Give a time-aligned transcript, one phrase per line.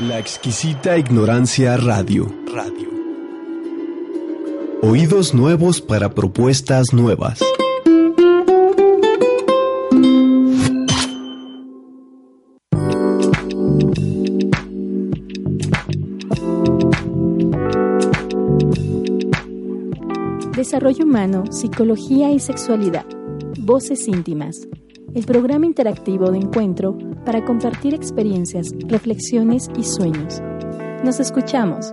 [0.00, 2.26] La exquisita ignorancia radio.
[2.50, 2.88] Radio.
[4.80, 7.40] Oídos nuevos para propuestas nuevas.
[20.56, 23.04] Desarrollo humano, psicología y sexualidad.
[23.58, 24.66] Voces íntimas.
[25.14, 30.40] El programa interactivo de encuentro para compartir experiencias, reflexiones y sueños.
[31.04, 31.90] Nos escuchamos.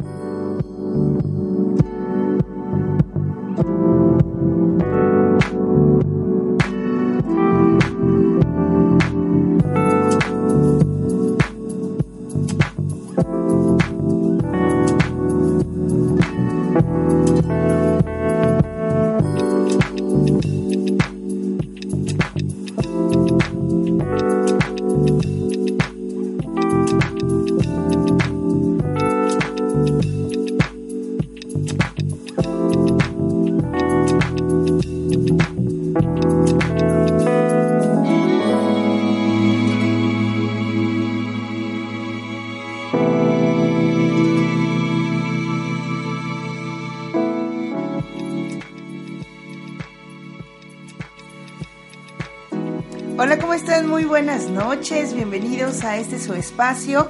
[54.20, 57.10] Buenas noches, bienvenidos a este su espacio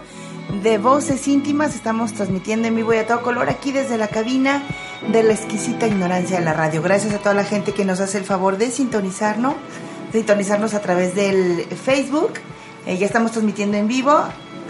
[0.62, 1.74] de voces íntimas.
[1.74, 4.62] Estamos transmitiendo en vivo y a todo color aquí desde la cabina
[5.12, 6.84] de la exquisita ignorancia de la radio.
[6.84, 9.56] Gracias a toda la gente que nos hace el favor de sintonizarnos,
[10.14, 12.34] de sintonizarnos a través del Facebook.
[12.86, 14.16] Eh, ya estamos transmitiendo en vivo.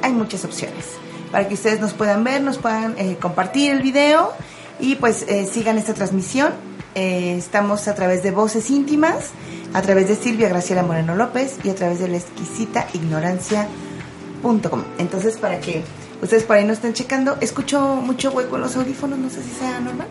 [0.01, 0.85] Hay muchas opciones
[1.33, 4.31] para que ustedes nos puedan ver, nos puedan eh, compartir el video
[4.79, 6.53] y pues eh, sigan esta transmisión.
[6.99, 9.31] Estamos a través de voces íntimas
[9.73, 14.83] a través de Silvia Graciela Moreno López y a través de la exquisita ignorancia.com.
[14.97, 15.83] Entonces, para que
[16.21, 19.51] ustedes por ahí no estén checando, escucho mucho hueco en los audífonos, no sé si
[19.51, 20.07] sea normal.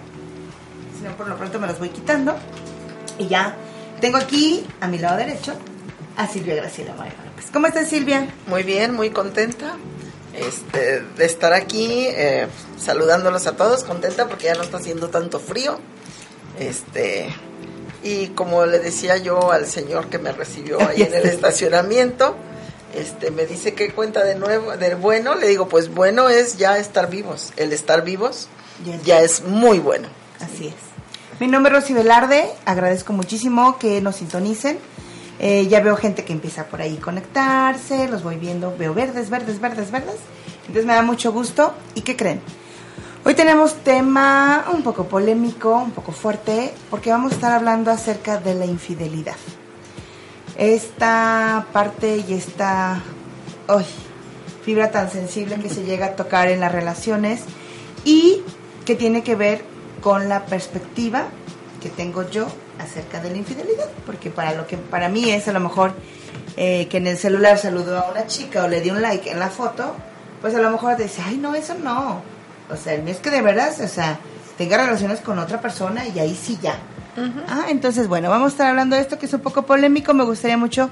[0.96, 2.36] Si no, por lo pronto me los voy quitando.
[3.18, 3.56] Y ya
[4.00, 5.54] tengo aquí a mi lado derecho
[6.16, 7.46] a Silvia Graciela Moreno López.
[7.52, 8.28] ¿Cómo estás, Silvia?
[8.46, 9.76] Muy bien, muy contenta.
[10.34, 12.46] Este, de estar aquí eh,
[12.78, 15.80] saludándolos a todos, contenta porque ya no está haciendo tanto frío.
[16.58, 17.28] Este,
[18.02, 22.36] y como le decía yo al señor que me recibió ahí en el estacionamiento,
[22.94, 26.78] este me dice que cuenta de nuevo de bueno, le digo, pues bueno es ya
[26.78, 28.48] estar vivos, el estar vivos
[29.04, 30.08] ya es muy bueno.
[30.40, 30.74] Así es.
[31.40, 34.78] Mi nombre es Rosy Velarde, agradezco muchísimo que nos sintonicen.
[35.40, 39.60] Eh, ya veo gente que empieza por ahí conectarse, los voy viendo, veo verdes, verdes,
[39.60, 40.16] verdes, verdes.
[40.62, 41.74] Entonces me da mucho gusto.
[41.94, 42.40] ¿Y qué creen?
[43.24, 48.38] Hoy tenemos tema un poco polémico, un poco fuerte, porque vamos a estar hablando acerca
[48.38, 49.34] de la infidelidad.
[50.56, 53.02] Esta parte y esta
[54.64, 57.42] fibra tan sensible que se llega a tocar en las relaciones
[58.04, 58.42] y
[58.86, 59.62] que tiene que ver
[60.00, 61.26] con la perspectiva
[61.82, 62.46] que tengo yo
[62.78, 65.92] acerca de la infidelidad, porque para lo que para mí es a lo mejor
[66.56, 69.40] eh, que en el celular saludó a una chica o le di un like en
[69.40, 69.94] la foto,
[70.40, 72.22] pues a lo mejor dice, ay no, eso no,
[72.70, 74.18] o sea, el es que de verdad, o sea,
[74.56, 76.76] tenga relaciones con otra persona y ahí sí ya.
[77.48, 80.14] Ah, entonces, bueno, vamos a estar hablando de esto que es un poco polémico.
[80.14, 80.90] Me gustaría mucho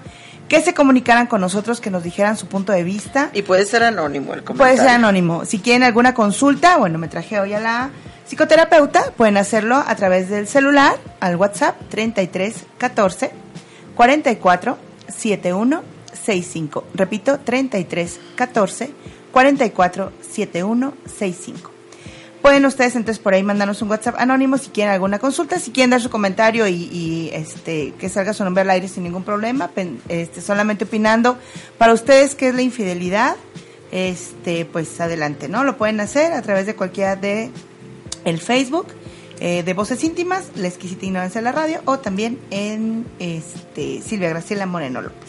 [0.48, 3.30] que se comunicaran con nosotros, que nos dijeran su punto de vista.
[3.32, 4.74] Y puede ser anónimo el comentario.
[4.74, 5.44] Puede ser anónimo.
[5.44, 7.90] Si quieren alguna consulta, bueno, me traje hoy a la
[8.26, 13.30] psicoterapeuta, pueden hacerlo a través del celular, al WhatsApp 33 14
[13.94, 14.78] 44
[15.08, 15.82] 71
[16.12, 16.84] 65.
[16.94, 18.90] Repito, 33 14
[19.36, 21.70] 447165.
[22.40, 25.90] Pueden ustedes entonces por ahí mandarnos un WhatsApp anónimo si quieren alguna consulta, si quieren
[25.90, 29.70] dar su comentario y, este que salga su nombre al aire sin ningún problema,
[30.08, 31.36] este, solamente opinando
[31.76, 33.36] para ustedes qué es la infidelidad,
[33.92, 35.64] este pues adelante, ¿no?
[35.64, 37.50] Lo pueden hacer a través de cualquiera de
[38.24, 38.86] el Facebook
[39.40, 44.30] eh, de Voces Íntimas, La Exquisita Ignorancia de la Radio o también en este Silvia
[44.30, 45.28] Graciela Moreno López.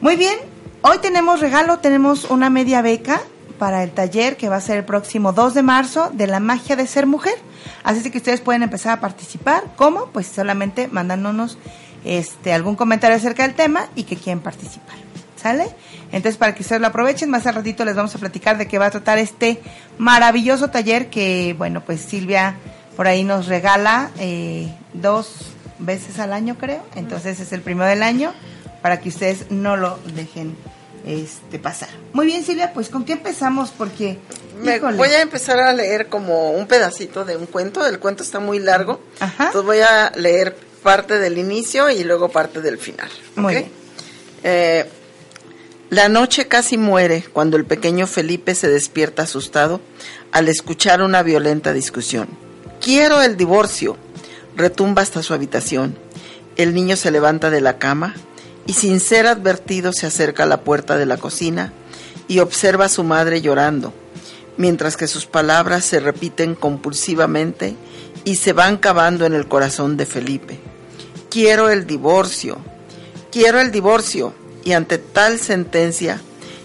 [0.00, 3.20] Muy bien, Hoy tenemos regalo, tenemos una media beca
[3.58, 6.76] para el taller que va a ser el próximo 2 de marzo de la magia
[6.76, 7.34] de ser mujer.
[7.82, 9.64] Así que ustedes pueden empezar a participar.
[9.76, 10.06] ¿Cómo?
[10.12, 11.58] Pues solamente mandándonos
[12.04, 14.96] este, algún comentario acerca del tema y que quieren participar.
[15.36, 15.68] ¿Sale?
[16.12, 18.78] Entonces, para que ustedes lo aprovechen, más al ratito les vamos a platicar de qué
[18.78, 19.60] va a tratar este
[19.98, 22.56] maravilloso taller que, bueno, pues Silvia
[22.96, 26.82] por ahí nos regala eh, dos veces al año, creo.
[26.94, 28.32] Entonces, es el primero del año
[28.86, 30.54] para que ustedes no lo dejen
[31.04, 31.88] este, pasar.
[32.12, 33.70] Muy bien, Silvia, pues ¿con qué empezamos?
[33.76, 34.16] Porque...
[34.96, 38.60] voy a empezar a leer como un pedacito de un cuento, el cuento está muy
[38.60, 43.08] largo, entonces voy a leer parte del inicio y luego parte del final.
[43.34, 43.72] Muy bien.
[44.44, 44.88] Eh,
[45.90, 49.80] La noche casi muere cuando el pequeño Felipe se despierta asustado
[50.30, 52.28] al escuchar una violenta discusión.
[52.80, 53.96] Quiero el divorcio.
[54.54, 55.98] Retumba hasta su habitación.
[56.56, 58.14] El niño se levanta de la cama
[58.66, 61.72] y sin ser advertido se acerca a la puerta de la cocina
[62.28, 63.92] y observa a su madre llorando,
[64.56, 67.76] mientras que sus palabras se repiten compulsivamente
[68.24, 70.58] y se van cavando en el corazón de Felipe.
[71.30, 72.58] Quiero el divorcio,
[73.30, 74.32] quiero el divorcio,
[74.64, 76.20] y ante tal sentencia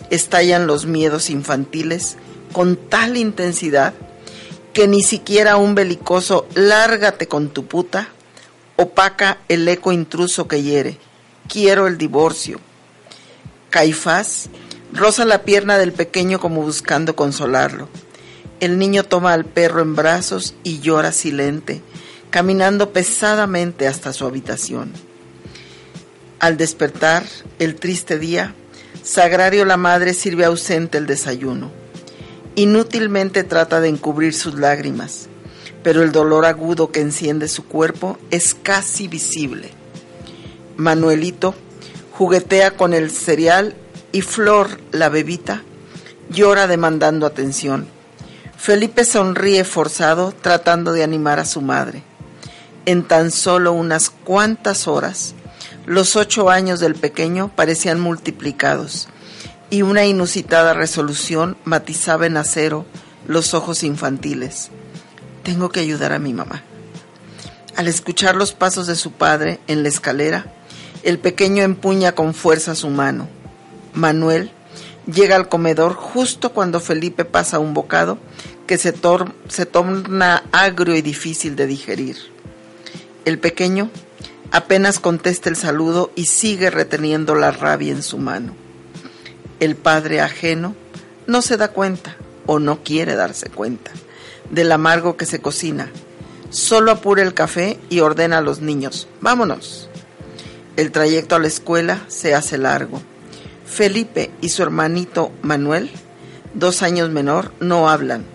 [0.09, 2.17] estallan los miedos infantiles
[2.51, 3.93] con tal intensidad
[4.73, 8.09] que ni siquiera un belicoso lárgate con tu puta
[8.75, 10.97] opaca el eco intruso que hiere.
[11.51, 12.61] Quiero el divorcio.
[13.71, 14.47] Caifás
[14.93, 17.89] roza la pierna del pequeño como buscando consolarlo.
[18.61, 21.81] El niño toma al perro en brazos y llora silente,
[22.29, 24.93] caminando pesadamente hasta su habitación.
[26.39, 27.25] Al despertar,
[27.59, 28.55] el triste día,
[29.03, 31.69] Sagrario la madre sirve ausente el desayuno.
[32.55, 35.27] Inútilmente trata de encubrir sus lágrimas,
[35.83, 39.80] pero el dolor agudo que enciende su cuerpo es casi visible.
[40.77, 41.55] Manuelito
[42.11, 43.75] juguetea con el cereal
[44.11, 45.63] y Flor, la bebita,
[46.29, 47.87] llora demandando atención.
[48.57, 52.03] Felipe sonríe forzado tratando de animar a su madre.
[52.85, 55.33] En tan solo unas cuantas horas,
[55.85, 59.07] los ocho años del pequeño parecían multiplicados
[59.71, 62.85] y una inusitada resolución matizaba en acero
[63.27, 64.69] los ojos infantiles.
[65.43, 66.63] Tengo que ayudar a mi mamá.
[67.75, 70.53] Al escuchar los pasos de su padre en la escalera,
[71.03, 73.27] el pequeño empuña con fuerza su mano.
[73.93, 74.51] Manuel
[75.11, 78.17] llega al comedor justo cuando Felipe pasa un bocado
[78.67, 82.17] que se, torna agrio y difícil de digerir.
[83.25, 83.89] El pequeño
[84.51, 88.53] apenas contesta el saludo y sigue reteniendo la rabia en su mano.
[89.59, 90.75] El padre ajeno
[91.27, 92.15] no se da cuenta
[92.45, 93.91] o no quiere darse cuenta
[94.49, 95.89] del amargo que se cocina.
[96.49, 99.90] Solo apura el café y ordena a los niños, vámonos.
[100.77, 103.01] El trayecto a la escuela se hace largo.
[103.65, 105.91] Felipe y su hermanito Manuel,
[106.53, 108.25] dos años menor, no hablan.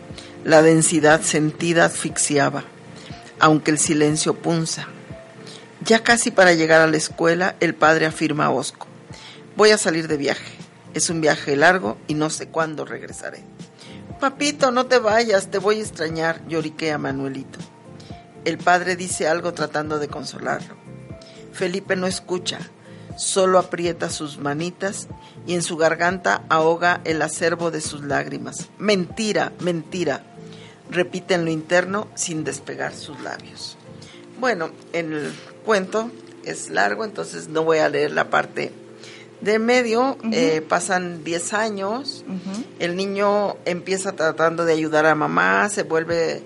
[0.44, 2.64] La densidad sentida asfixiaba,
[3.40, 4.86] aunque el silencio punza.
[5.82, 8.86] Ya casi para llegar a la escuela, el padre afirma a Osco,
[9.56, 10.52] voy a salir de viaje.
[10.94, 13.44] Es un viaje largo y no sé cuándo regresaré.
[14.20, 17.58] Papito, no te vayas, te voy a extrañar, lloriquea Manuelito.
[18.44, 20.85] El padre dice algo tratando de consolarlo.
[21.56, 22.58] Felipe no escucha,
[23.16, 25.08] solo aprieta sus manitas
[25.46, 28.68] y en su garganta ahoga el acervo de sus lágrimas.
[28.78, 30.22] Mentira, mentira,
[30.90, 33.78] repite en lo interno sin despegar sus labios.
[34.38, 35.32] Bueno, el
[35.64, 36.10] cuento
[36.44, 38.70] es largo, entonces no voy a leer la parte
[39.40, 40.18] de medio.
[40.32, 42.24] Eh, pasan 10 años,
[42.78, 46.42] el niño empieza tratando de ayudar a mamá, se vuelve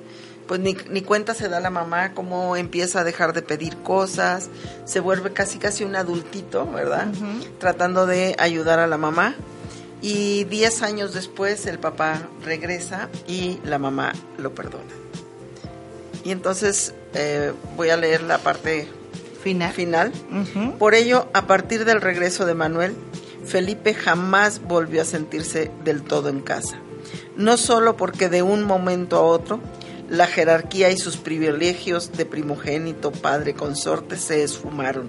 [0.50, 4.50] pues ni, ni, cuenta se da la mamá cómo empieza a dejar de pedir cosas,
[4.84, 7.06] se vuelve casi casi un adultito, ¿verdad?
[7.60, 9.36] Tratando de ayudar a la mamá.
[10.02, 14.90] Y diez años después el papá regresa y la mamá lo perdona.
[16.24, 18.88] Y entonces eh, voy a leer la parte
[19.44, 19.72] final.
[19.72, 20.12] final.
[20.80, 22.96] Por ello, a partir del regreso de Manuel,
[23.46, 26.76] Felipe jamás volvió a sentirse del todo en casa.
[27.36, 29.60] No solo porque de un momento a otro
[30.10, 35.08] la jerarquía y sus privilegios de primogénito, padre, consorte se esfumaron,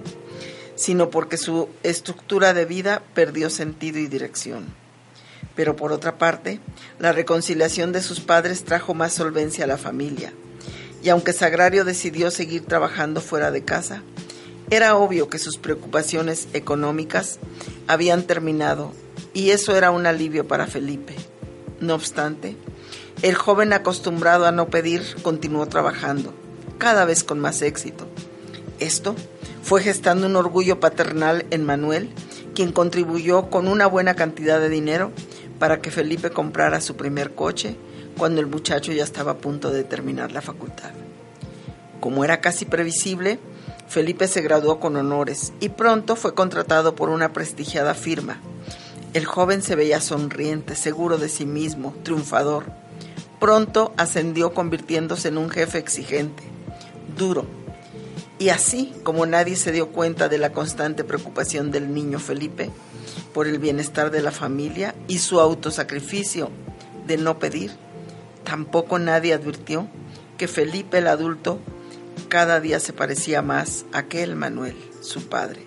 [0.76, 4.66] sino porque su estructura de vida perdió sentido y dirección.
[5.56, 6.60] Pero por otra parte,
[7.00, 10.32] la reconciliación de sus padres trajo más solvencia a la familia,
[11.02, 14.04] y aunque Sagrario decidió seguir trabajando fuera de casa,
[14.70, 17.40] era obvio que sus preocupaciones económicas
[17.88, 18.92] habían terminado,
[19.34, 21.16] y eso era un alivio para Felipe.
[21.80, 22.56] No obstante,
[23.20, 26.32] el joven acostumbrado a no pedir continuó trabajando,
[26.78, 28.06] cada vez con más éxito.
[28.80, 29.14] Esto
[29.62, 32.10] fue gestando un orgullo paternal en Manuel,
[32.54, 35.12] quien contribuyó con una buena cantidad de dinero
[35.58, 37.76] para que Felipe comprara su primer coche
[38.18, 40.90] cuando el muchacho ya estaba a punto de terminar la facultad.
[42.00, 43.38] Como era casi previsible,
[43.88, 48.40] Felipe se graduó con honores y pronto fue contratado por una prestigiada firma.
[49.14, 52.64] El joven se veía sonriente, seguro de sí mismo, triunfador
[53.42, 56.44] pronto ascendió convirtiéndose en un jefe exigente,
[57.18, 57.44] duro.
[58.38, 62.70] Y así como nadie se dio cuenta de la constante preocupación del niño Felipe
[63.34, 66.50] por el bienestar de la familia y su autosacrificio
[67.08, 67.72] de no pedir,
[68.44, 69.88] tampoco nadie advirtió
[70.38, 71.58] que Felipe el adulto
[72.28, 75.64] cada día se parecía más a aquel Manuel, su padre,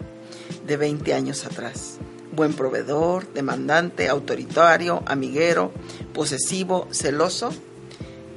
[0.66, 1.95] de 20 años atrás.
[2.36, 5.72] Buen proveedor, demandante, autoritario, amiguero,
[6.14, 7.52] posesivo, celoso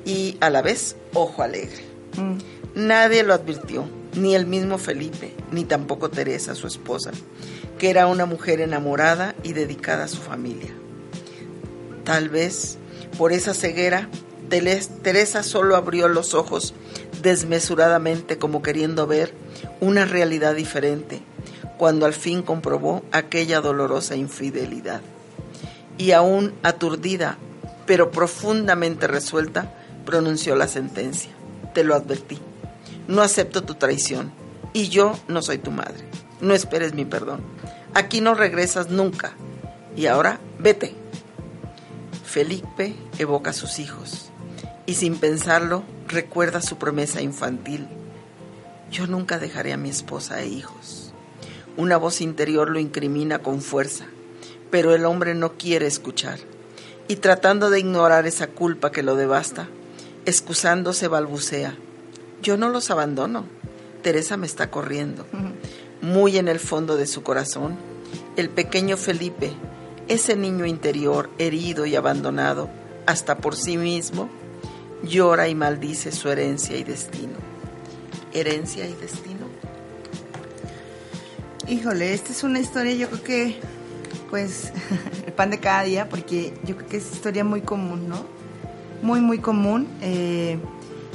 [0.04, 1.84] y a la vez ojo alegre.
[2.16, 2.38] Mm.
[2.74, 7.10] Nadie lo advirtió, ni el mismo Felipe, ni tampoco Teresa, su esposa,
[7.78, 10.70] que era una mujer enamorada y dedicada a su familia.
[12.04, 12.78] Tal vez
[13.16, 14.08] por esa ceguera,
[14.48, 16.74] Teresa solo abrió los ojos
[17.22, 19.32] desmesuradamente como queriendo ver
[19.80, 21.20] una realidad diferente,
[21.78, 25.00] cuando al fin comprobó aquella dolorosa infidelidad.
[25.96, 27.38] Y aún aturdida,
[27.86, 29.72] pero profundamente resuelta,
[30.04, 31.30] pronunció la sentencia.
[31.72, 32.38] Te lo advertí.
[33.06, 34.32] No acepto tu traición
[34.72, 36.04] y yo no soy tu madre.
[36.40, 37.40] No esperes mi perdón.
[37.94, 39.32] Aquí no regresas nunca.
[39.96, 40.94] Y ahora, vete.
[42.24, 44.30] Felipe evoca a sus hijos
[44.86, 47.88] y sin pensarlo recuerda su promesa infantil.
[48.90, 50.97] Yo nunca dejaré a mi esposa e hijos.
[51.78, 54.06] Una voz interior lo incrimina con fuerza,
[54.68, 56.40] pero el hombre no quiere escuchar.
[57.06, 59.68] Y tratando de ignorar esa culpa que lo devasta,
[60.26, 61.76] excusándose balbucea.
[62.42, 63.44] Yo no los abandono.
[64.02, 65.24] Teresa me está corriendo.
[66.02, 67.76] Muy en el fondo de su corazón,
[68.36, 69.52] el pequeño Felipe,
[70.08, 72.68] ese niño interior herido y abandonado,
[73.06, 74.28] hasta por sí mismo,
[75.04, 77.38] llora y maldice su herencia y destino.
[78.32, 79.37] Herencia y destino.
[81.68, 83.60] Híjole, esta es una historia, yo creo que,
[84.30, 84.72] pues,
[85.26, 88.24] el pan de cada día, porque yo creo que es historia muy común, ¿no?
[89.02, 89.86] Muy, muy común.
[90.00, 90.58] Eh,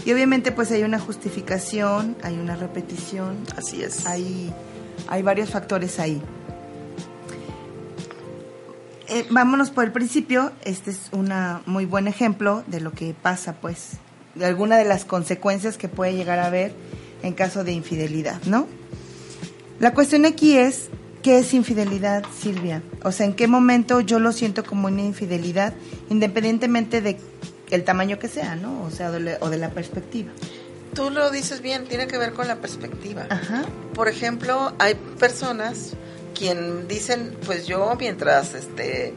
[0.05, 3.38] y obviamente, pues, hay una justificación, hay una repetición.
[3.57, 4.05] Así es.
[4.05, 4.53] Hay,
[5.07, 6.22] hay varios factores ahí.
[9.07, 10.51] Eh, vámonos por el principio.
[10.65, 11.33] Este es un
[11.65, 13.93] muy buen ejemplo de lo que pasa, pues,
[14.36, 16.74] de alguna de las consecuencias que puede llegar a haber
[17.24, 18.67] en caso de infidelidad, ¿no?
[19.80, 20.89] La cuestión aquí es,
[21.22, 22.82] ¿qué es infidelidad, Silvia?
[23.03, 25.74] O sea, ¿en qué momento yo lo siento como una infidelidad,
[26.10, 27.18] independientemente de
[27.72, 28.84] el tamaño que sea, ¿no?
[28.84, 30.32] O sea, o de la perspectiva.
[30.94, 33.25] Tú lo dices bien, tiene que ver con la perspectiva.
[33.30, 33.63] Ajá.
[33.96, 35.94] Por ejemplo, hay personas
[36.38, 39.13] quien dicen, pues yo mientras este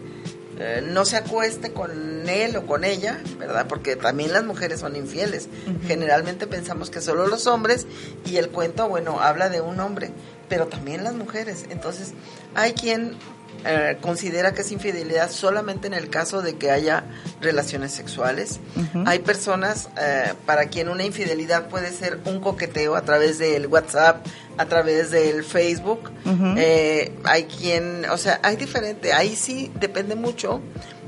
[0.59, 3.67] eh, no se acueste con él o con ella, ¿verdad?
[3.69, 5.49] Porque también las mujeres son infieles.
[5.87, 7.87] Generalmente pensamos que solo los hombres
[8.25, 10.13] y el cuento, bueno, habla de un hombre,
[10.49, 11.67] pero también las mujeres.
[11.71, 12.13] Entonces,
[12.55, 13.17] hay quien
[13.65, 17.05] eh, considera que es infidelidad solamente en el caso de que haya
[17.41, 18.61] relaciones sexuales.
[19.07, 24.25] Hay personas eh, para quien una infidelidad puede ser un coqueteo a través del WhatsApp,
[24.57, 26.13] a través del Facebook.
[26.57, 30.61] Eh, hay quien, o sea, hay diferente, ahí sí depende mucho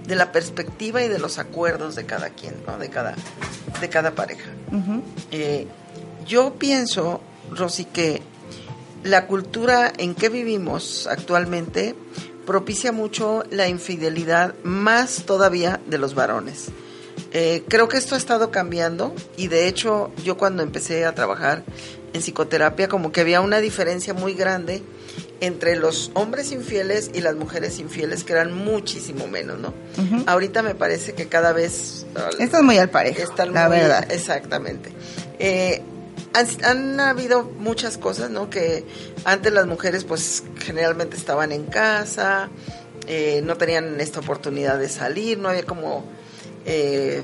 [0.07, 2.79] de la perspectiva y de los acuerdos de cada quien, ¿no?
[2.79, 3.15] De cada,
[3.81, 4.51] de cada pareja.
[6.27, 7.21] yo pienso,
[7.53, 8.21] Rosy, que
[9.05, 11.95] la cultura en que vivimos actualmente
[12.47, 16.69] propicia mucho la infidelidad, más todavía de los varones.
[17.33, 21.63] Eh, creo que esto ha estado cambiando y de hecho yo cuando empecé a trabajar
[22.15, 24.83] en psicoterapia como que había una diferencia muy grande
[25.41, 29.75] entre los hombres infieles y las mujeres infieles que eran muchísimo menos, ¿no?
[30.27, 32.07] Ahorita me parece que cada vez...
[32.39, 34.11] Esto es muy al parejo, están la verdad.
[34.11, 34.91] Exactamente.
[35.39, 35.83] Eh,
[36.39, 38.51] han, habido muchas cosas, ¿no?
[38.51, 38.85] Que
[39.25, 42.49] antes las mujeres pues generalmente estaban en casa,
[43.07, 46.05] eh, no tenían esta oportunidad de salir, no había como,
[46.67, 47.23] eh,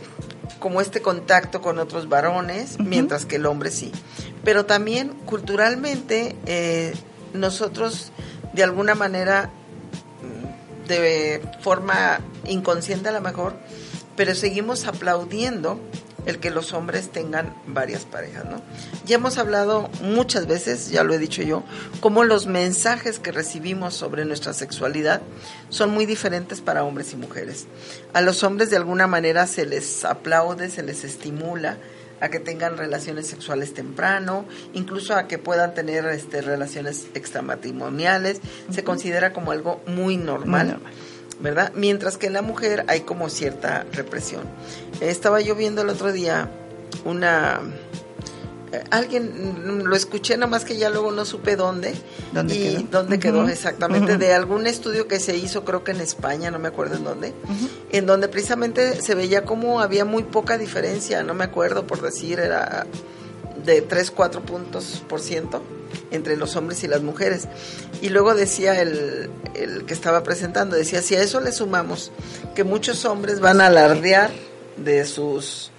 [0.58, 3.92] como este contacto con otros varones, mientras que el hombre sí.
[4.44, 6.94] Pero también culturalmente eh,
[7.32, 8.12] nosotros
[8.52, 9.50] de alguna manera,
[10.86, 13.54] de forma inconsciente a lo mejor,
[14.16, 15.80] pero seguimos aplaudiendo
[16.26, 18.60] el que los hombres tengan varias parejas, ¿no?
[19.04, 21.62] Ya hemos hablado muchas veces, ya lo he dicho yo,
[22.00, 25.22] cómo los mensajes que recibimos sobre nuestra sexualidad
[25.68, 27.66] son muy diferentes para hombres y mujeres.
[28.12, 31.78] A los hombres de alguna manera se les aplaude, se les estimula
[32.20, 38.40] a que tengan relaciones sexuales temprano, incluso a que puedan tener este, relaciones extramatrimoniales,
[38.70, 40.78] se considera como algo muy normal.
[41.40, 41.72] ¿Verdad?
[41.74, 44.44] Mientras que en la mujer hay como cierta represión.
[45.00, 46.50] Estaba yo viendo el otro día
[47.04, 47.60] una
[48.74, 51.94] eh, alguien lo escuché nomás que ya luego no supe dónde
[52.32, 52.88] ¿Dónde y quedó?
[52.90, 56.68] dónde quedó exactamente de algún estudio que se hizo creo que en España no me
[56.68, 57.34] acuerdo en dónde
[57.90, 62.40] en donde precisamente se veía como había muy poca diferencia no me acuerdo por decir
[62.40, 62.86] era
[63.64, 65.62] de 3 4 puntos por ciento
[66.14, 67.48] entre los hombres y las mujeres.
[68.02, 72.12] Y luego decía el, el que estaba presentando, decía, si a eso le sumamos
[72.54, 74.30] que muchos hombres van a alardear
[74.76, 75.70] de sus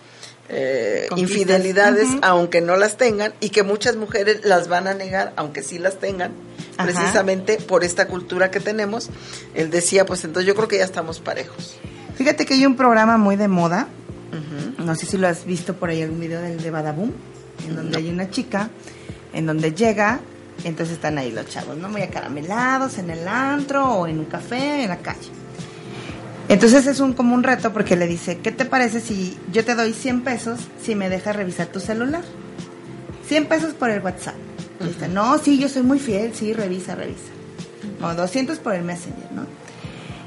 [0.47, 5.63] eh, infidelidades aunque no las tengan y que muchas mujeres las van a negar aunque
[5.63, 6.33] sí las tengan,
[6.77, 6.85] Ajá.
[6.85, 9.09] precisamente por esta cultura que tenemos.
[9.55, 11.75] Él decía, pues entonces yo creo que ya estamos parejos.
[12.15, 13.87] Fíjate que hay un programa muy de moda,
[14.77, 17.11] no sé si lo has visto por ahí algún video del de Badaboom,
[17.67, 18.69] en donde hay una chica,
[19.35, 20.19] en donde llega,
[20.63, 21.89] entonces están ahí los chavos, ¿no?
[21.89, 25.29] Muy acaramelados en el antro o en un café, en la calle.
[26.47, 29.75] Entonces es un como un reto porque le dice, ¿qué te parece si yo te
[29.75, 32.23] doy 100 pesos si me dejas revisar tu celular?
[33.27, 34.35] 100 pesos por el WhatsApp.
[34.79, 37.31] Dice, no, sí, yo soy muy fiel, sí, revisa, revisa.
[38.01, 39.45] O 200 por el Messenger, ¿no?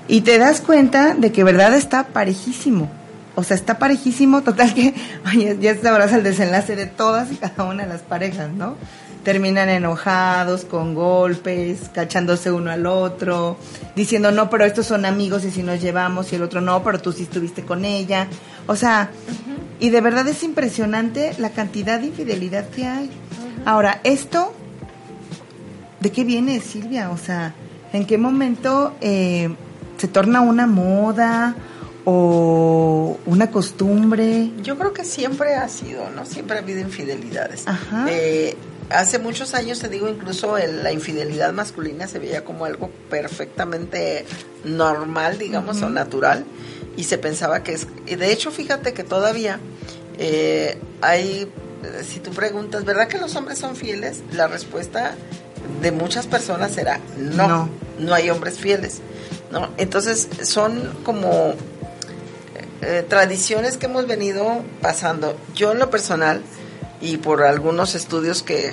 [0.09, 2.91] Y te das cuenta de que verdad está parejísimo.
[3.39, 4.93] O sea, está parejísimo, total que,
[5.25, 8.75] oye, ya sabrás el desenlace de todas y cada una de las parejas, ¿no?
[9.23, 13.57] Terminan enojados, con golpes, cachándose uno al otro,
[13.95, 17.01] diciendo, no, pero estos son amigos y si nos llevamos, y el otro, no, pero
[17.01, 18.27] tú sí estuviste con ella.
[18.67, 19.11] O sea,
[19.79, 23.09] y de verdad es impresionante la cantidad de infidelidad que hay.
[23.65, 24.53] Ahora, esto,
[26.01, 27.11] ¿de qué viene, Silvia?
[27.11, 27.55] O sea,
[27.93, 29.55] ¿en qué momento eh,
[29.97, 31.55] se torna una moda
[32.11, 34.51] o una costumbre?
[34.63, 36.25] Yo creo que siempre ha sido, ¿no?
[36.25, 37.65] Siempre ha habido infidelidades.
[37.69, 38.07] Ajá.
[38.09, 38.57] Eh,
[38.89, 44.25] hace muchos años, te digo, incluso el- la infidelidad masculina se veía como algo perfectamente
[44.65, 46.45] normal, digamos, o natural,
[46.97, 47.87] y se pensaba que es...
[48.07, 49.61] y De hecho, fíjate que todavía
[50.19, 51.47] eh, hay,
[52.09, 54.21] si tú preguntas, ¿verdad que los hombres son fieles?
[54.33, 55.15] La respuesta
[55.83, 57.69] de muchas personas será no, No.
[57.99, 59.01] no, hay hombres fieles,
[59.53, 59.69] ¿no?
[59.77, 61.53] Entonces, son como
[62.83, 65.37] eh, tradiciones que hemos venido pasando.
[65.55, 66.43] Yo en lo personal,
[67.01, 68.73] y por algunos estudios que,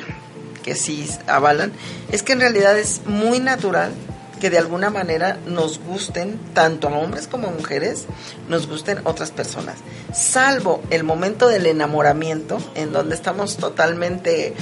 [0.63, 1.71] que sí avalan,
[2.11, 3.91] es que en realidad es muy natural
[4.39, 8.05] que de alguna manera nos gusten, tanto a hombres como a mujeres,
[8.49, 9.77] nos gusten otras personas.
[10.13, 14.53] Salvo el momento del enamoramiento, en donde estamos totalmente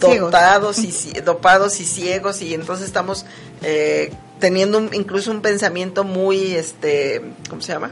[0.00, 0.30] Ciegos.
[0.30, 3.26] dotados y dopados y ciegos y entonces estamos
[3.62, 7.90] eh, teniendo un- incluso un pensamiento muy este cómo se llama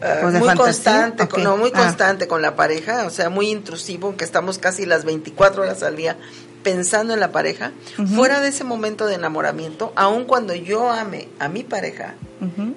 [0.00, 0.06] de
[0.38, 1.78] muy fantasía, constante con, no muy Ah.
[1.80, 5.96] constante con la pareja o sea muy intrusivo que estamos casi las 24 horas al
[5.96, 6.16] día
[6.62, 7.72] pensando en la pareja
[8.14, 12.14] fuera de ese momento de enamoramiento aun cuando yo ame a mi pareja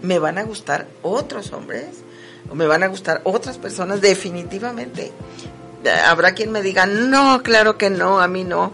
[0.02, 1.86] me van a gustar otros hombres
[2.50, 5.12] o me van a gustar otras personas definitivamente.
[5.84, 8.72] Eh, habrá quien me diga no claro que no a mí no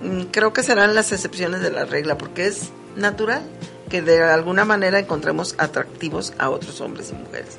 [0.00, 3.42] Mm, creo que serán las excepciones de la regla porque es natural
[3.88, 7.56] que de alguna manera encontremos atractivos a otros hombres y mujeres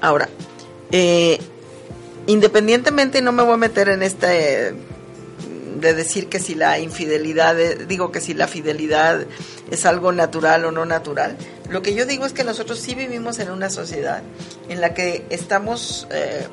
[0.00, 0.28] ahora
[0.92, 1.38] eh,
[2.26, 4.74] independientemente no me voy a meter en este
[5.80, 9.26] de decir que si la infidelidad, eh, digo que si la fidelidad
[9.70, 11.36] es algo natural o no natural.
[11.68, 14.22] Lo que yo digo es que nosotros sí vivimos en una sociedad
[14.68, 16.46] en la que estamos eh,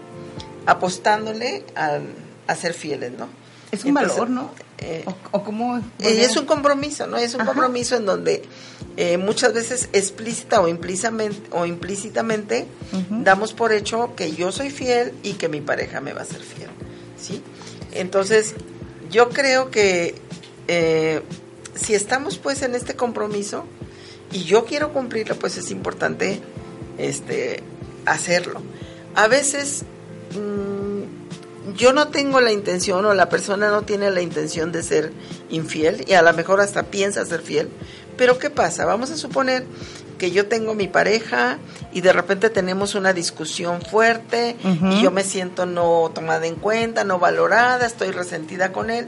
[0.66, 2.00] apostándole a,
[2.48, 3.30] a ser fieles, ¿no?
[3.74, 4.52] Es un Entonces, valor, ¿no?
[4.78, 5.78] eh, o, o cómo...
[5.78, 7.18] eh, es un compromiso, ¿no?
[7.18, 7.52] Es un Ajá.
[7.52, 8.44] compromiso en donde
[8.98, 12.68] eh, muchas veces explícita o implícitamente, o implícitamente
[13.10, 16.42] damos por hecho que yo soy fiel y que mi pareja me va a ser
[16.42, 16.70] fiel,
[17.20, 17.42] ¿sí?
[17.94, 18.54] Entonces,
[19.10, 20.16] yo creo que
[20.68, 21.22] eh,
[21.74, 23.66] si estamos pues en este compromiso
[24.32, 26.40] y yo quiero cumplirlo, pues es importante
[27.00, 27.64] este
[28.06, 28.62] hacerlo.
[29.16, 29.84] A veces
[30.36, 30.83] mm,
[31.76, 35.12] yo no tengo la intención o la persona no tiene la intención de ser
[35.50, 37.70] infiel y a lo mejor hasta piensa ser fiel,
[38.18, 38.86] pero ¿qué pasa?
[38.86, 39.66] Vamos a suponer
[40.18, 41.58] que yo tengo mi pareja
[41.92, 47.04] y de repente tenemos una discusión fuerte y yo me siento no tomada en cuenta,
[47.04, 49.08] no valorada, estoy resentida con él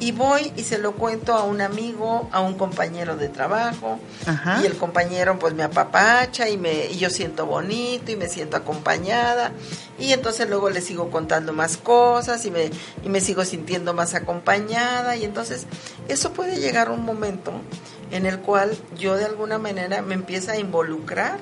[0.00, 4.60] y voy y se lo cuento a un amigo, a un compañero de trabajo Ajá.
[4.62, 8.56] y el compañero pues me apapacha y me y yo siento bonito y me siento
[8.56, 9.52] acompañada
[9.98, 12.70] y entonces luego le sigo contando más cosas y me
[13.04, 15.66] y me sigo sintiendo más acompañada y entonces
[16.08, 17.52] eso puede llegar un momento
[18.10, 21.38] en el cual yo de alguna manera me empieza a involucrar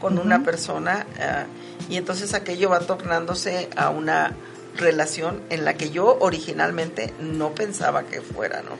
[0.00, 1.44] con una persona ah,
[1.88, 4.34] y entonces aquello va tornándose a una
[4.76, 8.70] relación en la que yo originalmente no pensaba que fuera, ¿no?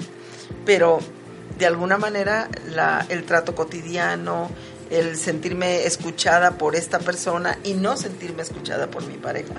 [0.65, 0.99] Pero
[1.59, 4.51] de alguna manera la, el trato cotidiano,
[4.91, 9.55] el sentirme escuchada por esta persona y no sentirme escuchada por mi pareja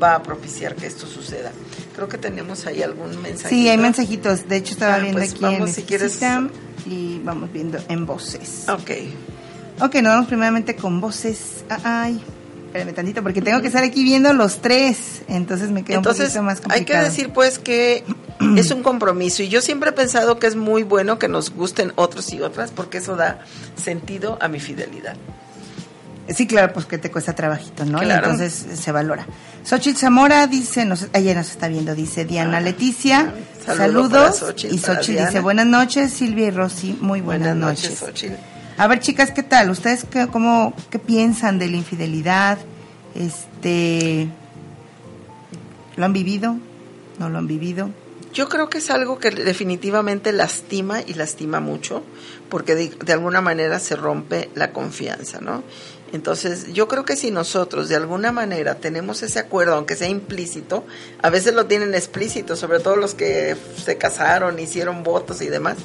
[0.00, 1.50] va a propiciar que esto suceda.
[1.94, 3.54] Creo que tenemos ahí algún mensaje.
[3.54, 4.48] Sí, hay mensajitos.
[4.48, 6.18] De hecho, estaba Ah, viendo pues aquí vamos, en si quieres.
[6.86, 8.64] Y vamos viendo en voces.
[8.68, 8.90] Ok.
[9.82, 11.64] Ok, nos vamos primeramente con voces.
[11.68, 12.22] Ah, Ay,
[12.70, 15.22] espérame tantito, porque tengo que estar aquí viendo los tres.
[15.28, 16.84] Entonces me queda un poquito más hay complicado.
[17.04, 18.04] que decir pues que
[18.56, 21.92] es un compromiso y yo siempre he pensado que es muy bueno que nos gusten
[21.96, 23.40] otros y otras porque eso da
[23.76, 25.16] sentido a mi fidelidad.
[26.28, 28.00] Sí, claro, pues que te cuesta trabajito, ¿no?
[28.04, 29.26] Y entonces eh, se valora.
[29.64, 33.34] Xochitl Zamora dice, nos, ella nos está viendo, dice Diana Ah, Leticia,
[33.66, 34.38] saludo para saludos.
[34.38, 34.78] Xochitl, y
[35.14, 35.26] Diana.
[35.26, 37.98] dice, buenas noches, Silvia y Rosy, muy buenas, noches.
[37.98, 38.34] Xochitl.
[38.80, 39.68] A ver, chicas, ¿qué tal?
[39.68, 42.56] ¿Ustedes qué, cómo, qué piensan de la infidelidad?
[43.14, 44.26] Este,
[45.96, 46.56] ¿Lo han vivido?
[47.18, 47.90] ¿No lo han vivido?
[48.32, 52.02] Yo creo que es algo que definitivamente lastima y lastima mucho,
[52.48, 55.62] porque de, de alguna manera se rompe la confianza, ¿no?
[56.12, 60.84] Entonces, yo creo que si nosotros de alguna manera tenemos ese acuerdo, aunque sea implícito,
[61.22, 65.76] a veces lo tienen explícito, sobre todo los que se casaron, hicieron votos y demás,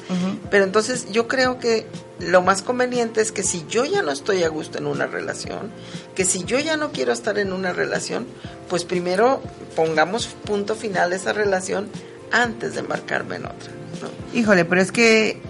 [0.50, 1.86] pero entonces yo creo que
[2.18, 5.70] lo más conveniente es que si yo ya no estoy a gusto en una relación,
[6.14, 8.26] que si yo ya no quiero estar en una relación,
[8.68, 9.42] pues primero
[9.76, 11.88] pongamos punto final a esa relación
[12.32, 13.70] antes de embarcarme en otra.
[14.02, 14.38] ¿no?
[14.38, 15.40] Híjole, pero es que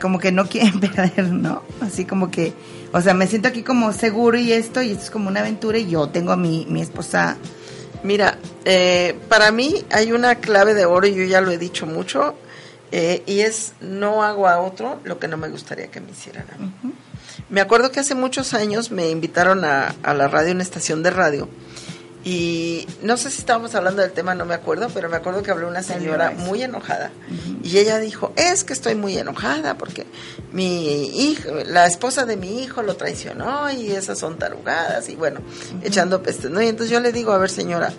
[0.00, 1.62] como que no quieren perder, ¿no?
[1.80, 2.52] Así como que,
[2.96, 5.76] o sea, me siento aquí como seguro y esto, y esto es como una aventura
[5.76, 7.36] y yo tengo a mi, mi esposa.
[8.02, 11.84] Mira, eh, para mí hay una clave de oro y yo ya lo he dicho
[11.84, 12.34] mucho,
[12.92, 16.46] eh, y es no hago a otro lo que no me gustaría que me hicieran
[16.54, 16.72] a mí.
[17.50, 21.10] Me acuerdo que hace muchos años me invitaron a, a la radio, una estación de
[21.10, 21.50] radio,
[22.26, 25.52] y no sé si estábamos hablando del tema, no me acuerdo, pero me acuerdo que
[25.52, 27.12] habló una señora muy enojada.
[27.62, 30.06] Y ella dijo, es que estoy muy enojada porque
[30.50, 35.38] mi hijo, la esposa de mi hijo lo traicionó y esas son tarugadas y bueno,
[35.84, 36.50] echando peste.
[36.50, 36.60] ¿no?
[36.60, 37.92] Y entonces yo le digo, a ver señora,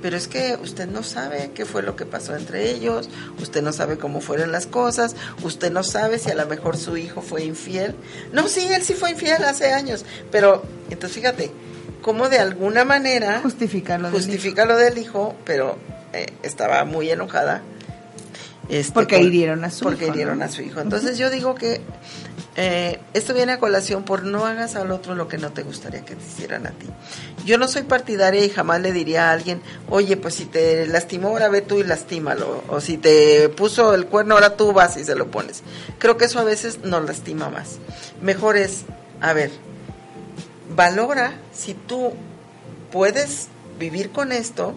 [0.00, 3.10] pero es que usted no sabe qué fue lo que pasó entre ellos,
[3.42, 6.96] usted no sabe cómo fueron las cosas, usted no sabe si a lo mejor su
[6.96, 7.94] hijo fue infiel.
[8.32, 11.52] No, sí, él sí fue infiel hace años, pero entonces fíjate,
[12.02, 15.76] cómo de alguna manera Justifica lo del justifica lo del hijo, pero
[16.12, 17.62] eh, estaba muy enojada.
[18.68, 20.44] este, Porque por- hirieron a su Porque hijo, hirieron ¿no?
[20.44, 20.80] a su hijo.
[20.80, 21.80] Entonces yo digo que
[22.58, 26.04] eh, esto viene a colación por no hagas al otro lo que no te gustaría
[26.06, 26.86] que te hicieran a ti.
[27.44, 31.28] Yo no soy partidaria y jamás le diría a alguien, oye, pues si te lastimó,
[31.28, 32.64] ahora ve tú y lastímalo.
[32.68, 35.62] O si te puso el cuerno, ahora tú vas y se lo pones.
[35.98, 37.76] Creo que eso a veces nos lastima más.
[38.22, 38.82] Mejor es,
[39.20, 39.50] a ver,
[40.74, 42.12] valora si tú
[42.90, 43.48] puedes
[43.78, 44.74] vivir con esto,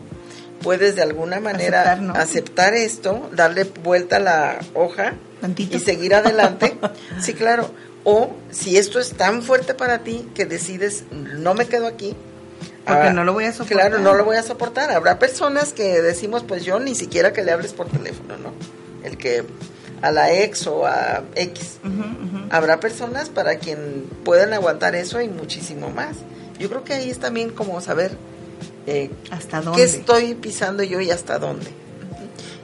[0.62, 2.14] puedes de alguna manera Aceptar, ¿no?
[2.14, 5.78] aceptar esto, darle vuelta a la hoja Tantito.
[5.78, 6.78] y seguir adelante.
[7.22, 7.72] sí, claro.
[8.04, 12.16] O si esto es tan fuerte para ti que decides, no me quedo aquí.
[12.86, 13.90] Porque ah, no lo voy a soportar.
[13.90, 14.92] Claro, no lo voy a soportar.
[14.92, 18.54] Habrá personas que decimos, pues yo ni siquiera que le hables por teléfono, ¿no?
[19.04, 19.44] El que
[20.02, 21.78] a la ex o a X.
[22.50, 26.18] Habrá personas para quien puedan aguantar eso y muchísimo más.
[26.60, 28.12] Yo creo que ahí es también como saber
[28.88, 29.84] eh, ¿Hasta qué dónde?
[29.84, 31.68] estoy pisando yo y hasta dónde.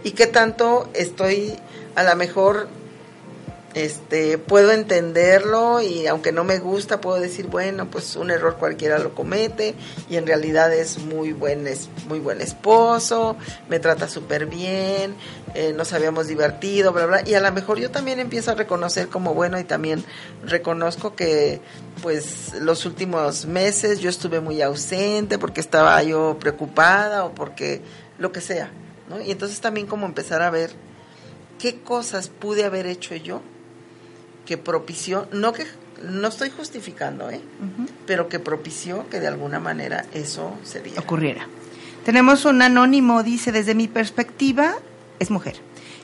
[0.04, 1.54] Y qué tanto estoy,
[1.96, 2.68] a lo mejor,
[3.76, 9.00] este, puedo entenderlo y aunque no me gusta, puedo decir, bueno, pues un error cualquiera
[9.00, 9.76] lo comete
[10.10, 13.36] y en realidad es muy buen, es muy buen esposo,
[13.68, 15.16] me trata súper bien,
[15.56, 17.24] eh, nos habíamos divertido, bla, bla.
[17.28, 20.06] Y a lo mejor yo también empiezo a reconocer como bueno y también
[20.46, 21.60] reconozco que
[22.02, 27.82] pues los últimos meses yo estuve muy ausente porque estaba yo preocupada o porque
[28.20, 28.72] lo que sea,
[29.10, 29.20] ¿no?
[29.20, 30.72] Y entonces también como empezar a ver
[31.60, 33.42] qué cosas pude haber hecho yo
[34.46, 35.66] que propició, no que
[36.04, 37.42] no estoy justificando, ¿eh?
[38.06, 41.02] Pero que propició que de alguna manera eso se diera.
[41.02, 41.48] ocurriera.
[42.04, 44.76] Tenemos un anónimo, dice, desde mi perspectiva,
[45.20, 45.56] es mujer.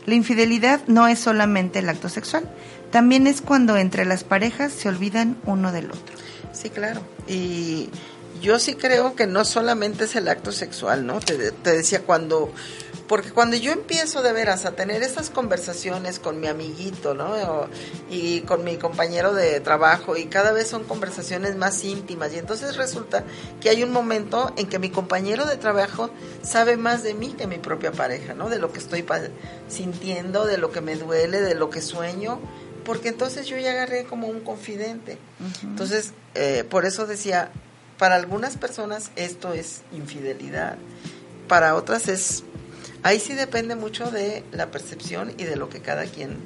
[0.06, 2.49] La infidelidad no es solamente el acto sexual,
[2.91, 6.15] también es cuando entre las parejas se olvidan uno del otro.
[6.54, 7.01] Sí, claro.
[7.27, 7.89] Y
[8.41, 11.19] yo sí creo que no solamente es el acto sexual, ¿no?
[11.19, 12.51] Te, te decía cuando,
[13.12, 17.26] porque cuando yo empiezo de veras a tener esas conversaciones con mi amiguito, ¿no?
[17.34, 17.67] O-
[18.10, 22.78] y con mi compañero de trabajo y cada vez son conversaciones más íntimas y entonces
[22.78, 23.26] resulta
[23.60, 26.10] que hay un momento en que mi compañero de trabajo
[26.41, 28.47] sabe más de mí que mi propia pareja, ¿no?
[28.47, 29.04] De lo que estoy
[29.67, 32.39] sintiendo, de lo que me duele, de lo que sueño,
[32.86, 35.17] porque entonces yo ya agarré como un confidente.
[35.63, 37.52] Entonces, eh, por eso decía,
[37.97, 40.78] para algunas personas esto es infidelidad,
[41.50, 42.45] para otras es,
[43.03, 46.37] ahí sí depende mucho de la percepción y de lo que cada quien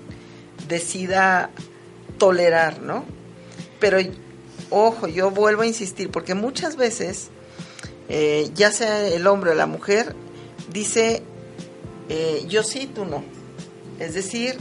[0.68, 1.50] decida
[2.18, 3.06] tolerar, ¿no?
[3.80, 3.98] Pero,
[4.70, 7.28] ojo, yo vuelvo a insistir, porque muchas veces,
[8.10, 10.16] eh, ya sea el hombre o la mujer,
[10.72, 11.24] dice,
[12.10, 13.24] eh, yo sí, tú no.
[14.00, 14.58] Es decir,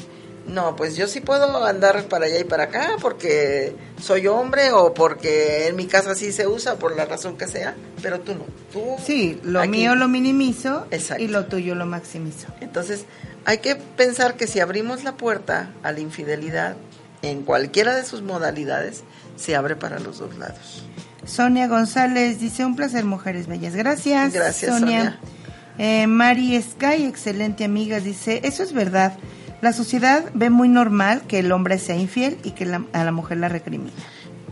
[0.47, 4.93] no, pues yo sí puedo andar para allá y para acá porque soy hombre o
[4.95, 8.45] porque en mi casa sí se usa por la razón que sea, pero tú no.
[8.73, 9.69] Tú Sí, lo aquí.
[9.71, 11.23] mío lo minimizo Exacto.
[11.23, 12.49] y lo tuyo lo maximizo.
[12.61, 13.05] Entonces,
[13.47, 16.77] hay que pensar que si abrimos la puerta a la infidelidad,
[17.23, 19.03] en cualquiera de sus modalidades,
[19.37, 20.85] se abre para los dos lados.
[21.27, 23.75] Sonia González dice, un placer, mujeres bellas.
[23.75, 24.35] Gracias.
[24.35, 25.19] Gracias, Sonia.
[25.79, 29.17] Eh, Mari Sky, excelente amiga, dice, eso es verdad.
[29.65, 33.39] La sociedad ve muy normal que el hombre sea infiel y que a la mujer
[33.39, 33.93] la recrimina.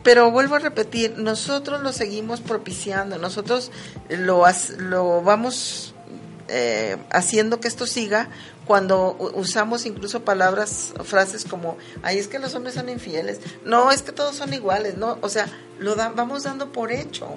[0.03, 3.70] Pero vuelvo a repetir, nosotros lo seguimos propiciando, nosotros
[4.09, 4.42] lo,
[4.79, 5.94] lo vamos
[6.48, 8.31] eh, haciendo que esto siga
[8.64, 13.90] cuando usamos incluso palabras o frases como, ay, es que los hombres son infieles, no,
[13.90, 15.46] es que todos son iguales, no, o sea,
[15.79, 17.37] lo vamos dando por hecho.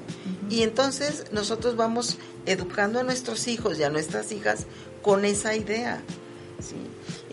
[0.49, 4.65] Y entonces nosotros vamos educando a nuestros hijos y a nuestras hijas
[5.01, 6.01] con esa idea.
[6.61, 6.77] ¿sí?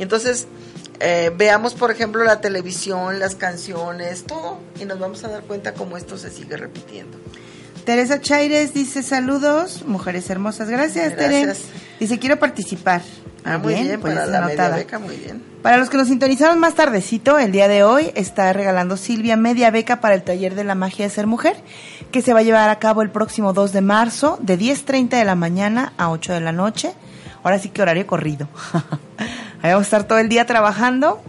[0.03, 0.47] Entonces,
[1.01, 5.75] eh, veamos, por ejemplo, la televisión, las canciones, todo, y nos vamos a dar cuenta
[5.75, 7.19] cómo esto se sigue repitiendo.
[7.85, 10.69] Teresa Chaires dice saludos, mujeres hermosas.
[10.69, 11.63] Gracias, Gracias.
[11.99, 13.03] Dice, quiero participar.
[13.45, 15.43] Ah, muy bien, pues para la media beca, muy bien.
[15.63, 19.73] Para los que nos sintonizaron más tardecito, el día de hoy está regalando Silvia media
[19.73, 21.57] beca para el taller de la magia de ser mujer,
[22.13, 25.25] que se va a llevar a cabo el próximo 2 de marzo, de 10.30 de
[25.25, 26.93] la mañana a 8 de la noche.
[27.43, 28.49] Ahora sí que horario corrido.
[29.63, 31.23] Ahí vamos a estar todo el día trabajando.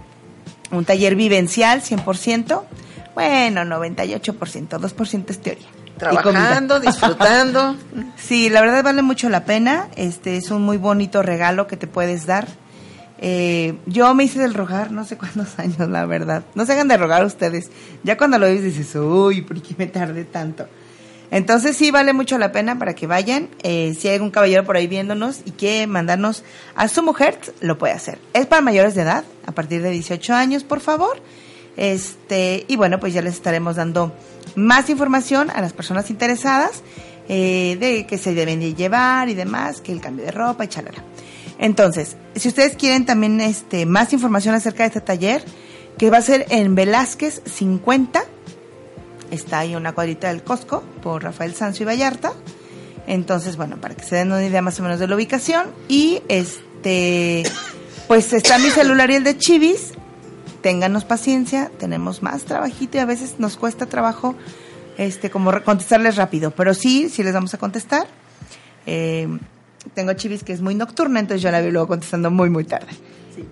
[0.72, 2.62] Un taller vivencial, 100%.
[3.14, 5.68] Bueno, 98%, 2% es teoría
[5.98, 7.76] trabajando, disfrutando.
[8.18, 9.88] Sí, la verdad vale mucho la pena.
[9.96, 12.48] Este es un muy bonito regalo que te puedes dar.
[13.20, 16.44] Eh, yo me hice del rogar no sé cuántos años, la verdad.
[16.56, 17.70] No se hagan de rogar ustedes.
[18.04, 20.68] Ya cuando lo ves dices, uy, ¿por qué me tardé tanto?
[21.34, 23.50] Entonces sí vale mucho la pena para que vayan.
[23.64, 26.44] Eh, si hay algún caballero por ahí viéndonos y quiere mandarnos
[26.76, 28.20] a su mujer, lo puede hacer.
[28.34, 31.20] Es para mayores de edad, a partir de 18 años, por favor.
[31.76, 34.14] Este, y bueno, pues ya les estaremos dando
[34.56, 36.84] más información a las personas interesadas
[37.28, 40.68] eh, de qué se deben de llevar y demás, que el cambio de ropa y
[40.68, 41.04] chalala.
[41.58, 45.44] Entonces, si ustedes quieren también este, más información acerca de este taller,
[45.98, 48.24] que va a ser en Velázquez 50,
[49.34, 52.34] está ahí una cuadrita del Costco por Rafael Sancio y Vallarta.
[53.08, 55.68] Entonces, bueno, para que se den una idea más o menos de la ubicación.
[55.88, 57.44] Y este,
[58.08, 59.94] pues está mi celular y el de Chivis
[60.64, 64.34] ténganos paciencia, tenemos más trabajito y a veces nos cuesta trabajo
[64.98, 68.08] este como contestarles rápido, pero sí, sí les vamos a contestar.
[68.86, 69.28] Eh,
[69.94, 72.88] tengo Chivis que es muy nocturna, entonces yo la veo luego contestando muy, muy tarde.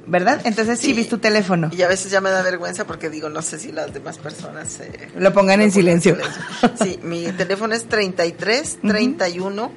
[0.07, 0.41] ¿Verdad?
[0.45, 1.69] Entonces, Chivis, tu teléfono.
[1.71, 4.79] Y a veces ya me da vergüenza porque digo, no sé si las demás personas...
[4.79, 6.17] Eh, lo pongan en silencio.
[6.81, 9.71] Sí, mi teléfono es 33 31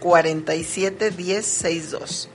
[0.00, 2.28] 47 10 62.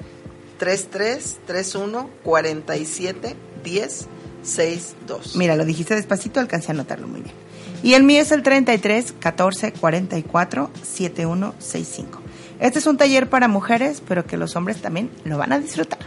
[0.58, 4.08] 33 31 47 10
[4.43, 5.36] 62.
[5.36, 7.36] Mira, lo dijiste despacito, alcancé a anotarlo muy bien.
[7.84, 12.21] Y el mío es el 33 14 44 7165.
[12.60, 15.99] Este es un taller para mujeres, pero que los hombres también lo van a disfrutar.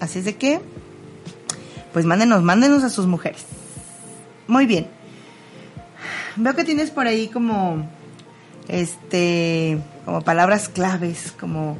[0.00, 0.60] Así es de que,
[1.92, 3.44] pues mándenos, mándenos a sus mujeres.
[4.46, 4.88] Muy bien.
[6.36, 7.88] Veo que tienes por ahí como,
[8.68, 11.76] este, como palabras claves, como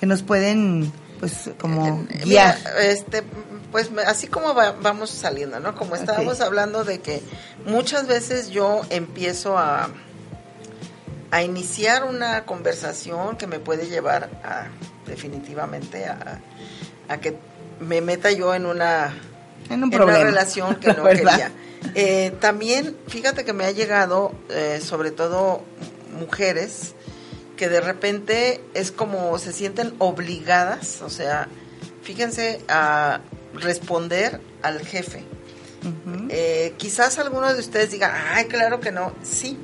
[0.00, 2.58] que nos pueden, pues, como eh, guiar.
[2.80, 3.22] este,
[3.70, 5.74] pues así como vamos saliendo, ¿no?
[5.74, 7.22] Como estábamos hablando de que
[7.66, 9.88] muchas veces yo empiezo a,
[11.30, 14.66] a iniciar una conversación que me puede llevar a
[15.06, 16.40] definitivamente a,
[17.20, 17.36] que
[17.80, 19.14] me meta yo en una,
[19.70, 21.52] en un una relación que no quería.
[21.94, 25.62] Eh, también, fíjate que me ha llegado, eh, sobre todo
[26.18, 26.94] mujeres,
[27.56, 31.48] que de repente es como se sienten obligadas, o sea,
[32.02, 33.20] fíjense, a
[33.54, 35.24] responder al jefe.
[36.30, 39.12] Eh, quizás alguno de ustedes diga, ay, claro que no.
[39.22, 39.58] Sí.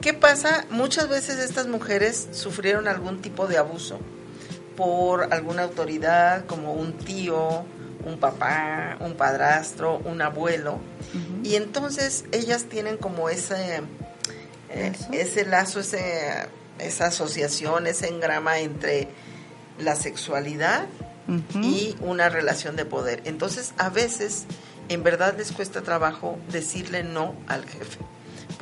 [0.00, 0.64] ¿Qué pasa?
[0.70, 4.00] Muchas veces estas mujeres sufrieron algún tipo de abuso
[4.76, 7.64] por alguna autoridad, como un tío,
[8.04, 10.78] un papá, un padrastro, un abuelo.
[11.42, 13.82] Y entonces ellas tienen como ese,
[14.70, 19.08] eh, ese lazo, ese, esa asociación, ese engrama entre
[19.78, 20.86] la sexualidad
[21.54, 23.22] y una relación de poder.
[23.24, 24.44] Entonces, a veces,
[24.88, 27.98] en verdad les cuesta trabajo decirle no al jefe,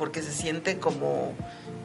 [0.01, 1.35] porque se sienten como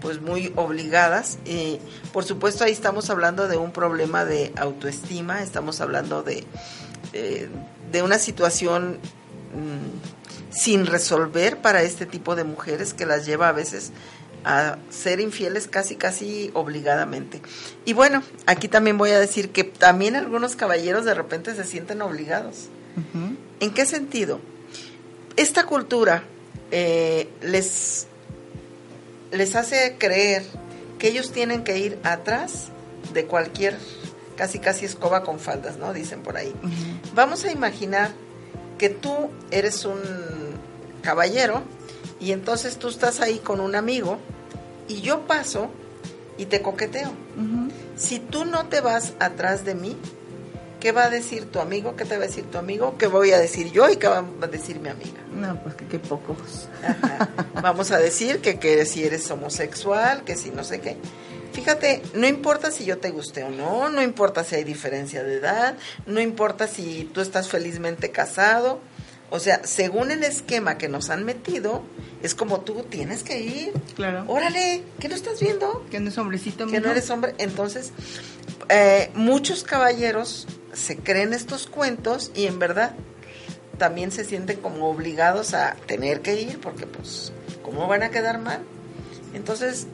[0.01, 1.37] pues muy obligadas.
[1.45, 1.79] y
[2.15, 6.45] por supuesto, ahí estamos hablando de un problema de autoestima, estamos hablando de,
[7.13, 7.51] eh,
[7.93, 9.01] de una situación
[9.53, 13.93] mm, sin resolver para este tipo de mujeres que las lleva a veces
[14.47, 17.43] a ser infieles casi, casi obligadamente.
[17.85, 22.01] Y bueno, aquí también voy a decir que también algunos caballeros de repente se sienten
[22.01, 22.69] obligados.
[23.61, 24.41] ¿En qué sentido?
[25.37, 26.25] Esta cultura
[26.71, 28.07] eh, les,
[29.33, 30.45] les hace creer
[30.99, 32.69] que ellos tienen que ir atrás
[33.13, 33.77] de cualquier,
[34.37, 35.93] casi casi escoba con faldas, ¿no?
[35.93, 36.55] Dicen por ahí.
[37.15, 38.11] Vamos a imaginar
[38.79, 40.01] que tú eres un
[41.03, 41.63] caballero
[42.21, 44.19] y entonces tú estás ahí con un amigo
[44.89, 45.71] y yo paso
[46.39, 47.13] y te coqueteo.
[47.97, 49.97] Si tú no te vas atrás de mí,
[50.87, 51.97] ¿qué va a decir tu amigo?
[51.97, 52.97] ¿Qué te va a decir tu amigo?
[52.97, 55.19] ¿Qué voy a decir yo y qué va a decir mi amiga?
[55.35, 56.69] No, pues que qué pocos.
[57.61, 60.97] Vamos a decir que, que si eres homosexual, que si no sé qué.
[61.53, 65.39] Fíjate, no importa si yo te guste o no, no importa si hay diferencia de
[65.39, 65.75] edad,
[66.07, 68.79] no importa si tú estás felizmente casado.
[69.31, 71.83] O sea, según el esquema que nos han metido,
[72.23, 73.73] es como tú tienes que ir.
[73.97, 74.25] Claro.
[74.29, 75.85] Órale, ¿qué no estás viendo?
[75.91, 77.35] Que no es hombrecito, Que no eres hombre.
[77.39, 77.93] Entonces,
[78.69, 82.93] eh, muchos caballeros se creen estos cuentos y en verdad
[83.79, 88.39] también se sienten como obligados a tener que ir porque pues, ¿cómo van a quedar
[88.39, 88.61] mal?
[89.35, 89.87] Entonces,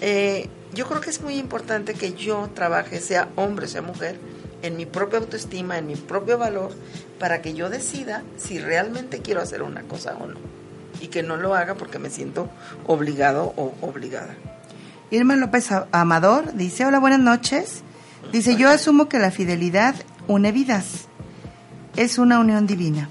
[0.00, 4.18] eh, yo creo que es muy importante que yo trabaje, sea hombre, sea mujer,
[4.62, 6.70] en mi propia autoestima, en mi propio valor,
[7.18, 10.38] para que yo decida si realmente quiero hacer una cosa o no.
[11.00, 12.48] Y que no lo haga porque me siento
[12.86, 14.34] obligado o obligada.
[15.10, 17.82] Irma López Amador dice, hola, buenas noches.
[18.30, 19.96] Dice, yo asumo que la fidelidad
[20.28, 21.08] une vidas.
[21.96, 23.08] Es una unión divina.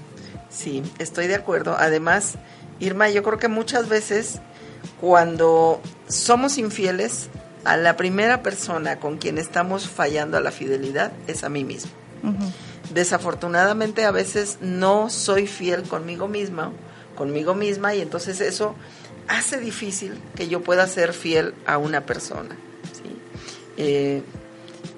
[0.50, 1.76] Sí, estoy de acuerdo.
[1.78, 2.34] Además,
[2.80, 4.40] Irma, yo creo que muchas veces
[5.00, 7.28] cuando somos infieles,
[7.64, 11.90] a la primera persona con quien estamos fallando a la fidelidad es a mí mismo.
[12.92, 16.72] Desafortunadamente a veces no soy fiel conmigo misma,
[17.16, 18.74] conmigo misma y entonces eso
[19.28, 22.56] hace difícil que yo pueda ser fiel a una persona.
[23.76, 24.22] Eh,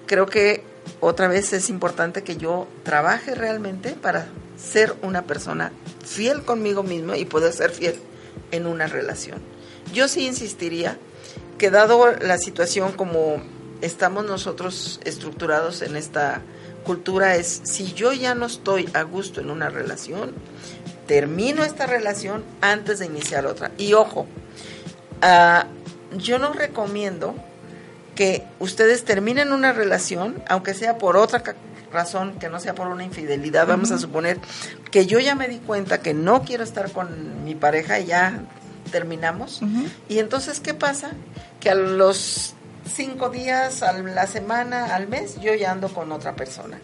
[0.06, 0.64] creo que
[1.04, 5.70] otra vez es importante que yo trabaje realmente para ser una persona
[6.04, 7.96] fiel conmigo misma y poder ser fiel
[8.50, 9.42] en una relación.
[9.92, 10.98] Yo sí insistiría
[11.58, 13.42] que dado la situación como
[13.80, 16.40] estamos nosotros estructurados en esta
[16.84, 20.32] cultura es si yo ya no estoy a gusto en una relación,
[21.06, 23.72] termino esta relación antes de iniciar otra.
[23.76, 24.26] Y ojo,
[25.22, 27.34] uh, yo no recomiendo
[28.14, 31.42] que ustedes terminen una relación, aunque sea por otra
[31.92, 33.66] razón, que no sea por una infidelidad.
[33.66, 34.38] Vamos a suponer
[34.90, 38.40] que yo ya me di cuenta que no quiero estar con mi pareja y ya
[38.90, 39.60] terminamos.
[40.08, 41.12] Y entonces, ¿qué pasa?
[41.60, 42.54] Que a los
[42.92, 46.78] cinco días, a la semana, al mes, yo ya ando con otra persona.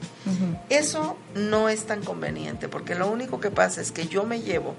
[0.68, 4.74] Eso no es tan conveniente, porque lo único que pasa es que yo me llevo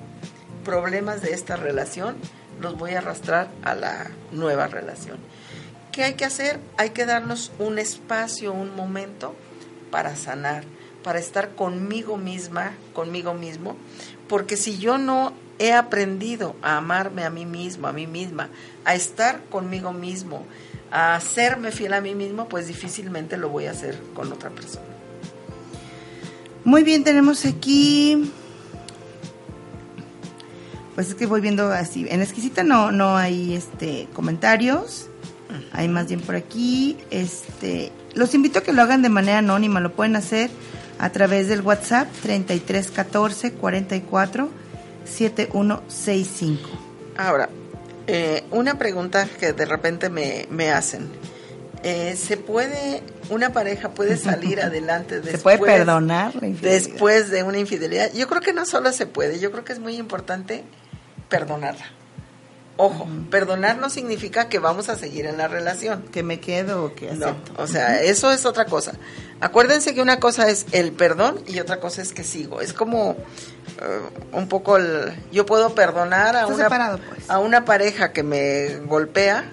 [0.64, 2.16] problemas de esta relación,
[2.60, 5.18] los voy a arrastrar a la nueva relación.
[5.92, 6.60] ¿Qué hay que hacer?
[6.78, 9.36] Hay que darnos un espacio, un momento
[9.92, 10.64] para sanar,
[11.04, 13.76] para estar conmigo misma, conmigo mismo,
[14.30, 18.50] porque si yo no he aprendido a amarme a mí mismo, a mí misma,
[18.86, 20.46] a estar conmigo mismo,
[20.92, 24.86] a hacerme fiel a mí mismo, pues difícilmente lo voy a hacer con otra persona.
[26.64, 28.32] Muy bien, tenemos aquí
[30.96, 35.08] pues es que voy viendo así, en exquisita no no hay este comentarios.
[35.72, 39.80] Hay más bien por aquí, este los invito a que lo hagan de manera anónima,
[39.80, 40.50] lo pueden hacer
[41.00, 44.50] a través del WhatsApp 3314 44
[45.06, 46.70] 7165.
[47.18, 47.50] Ahora,
[48.08, 51.10] eh, una pregunta que de repente me, me hacen.
[51.84, 57.58] Eh, ¿Se puede, una pareja puede salir adelante después, ¿Se puede perdonar después de una
[57.58, 58.14] infidelidad?
[58.14, 60.64] Yo creo que no solo se puede, yo creo que es muy importante
[61.30, 61.86] perdonarla.
[62.84, 66.02] Ojo, perdonar no significa que vamos a seguir en la relación.
[66.12, 67.54] Que me quedo o que acepto.
[67.54, 68.94] No, o sea, eso es otra cosa.
[69.40, 72.60] Acuérdense que una cosa es el perdón y otra cosa es que sigo.
[72.60, 73.18] Es como
[73.82, 77.30] eh, un poco el, yo puedo perdonar a una, pues.
[77.30, 79.46] a una pareja que me golpea,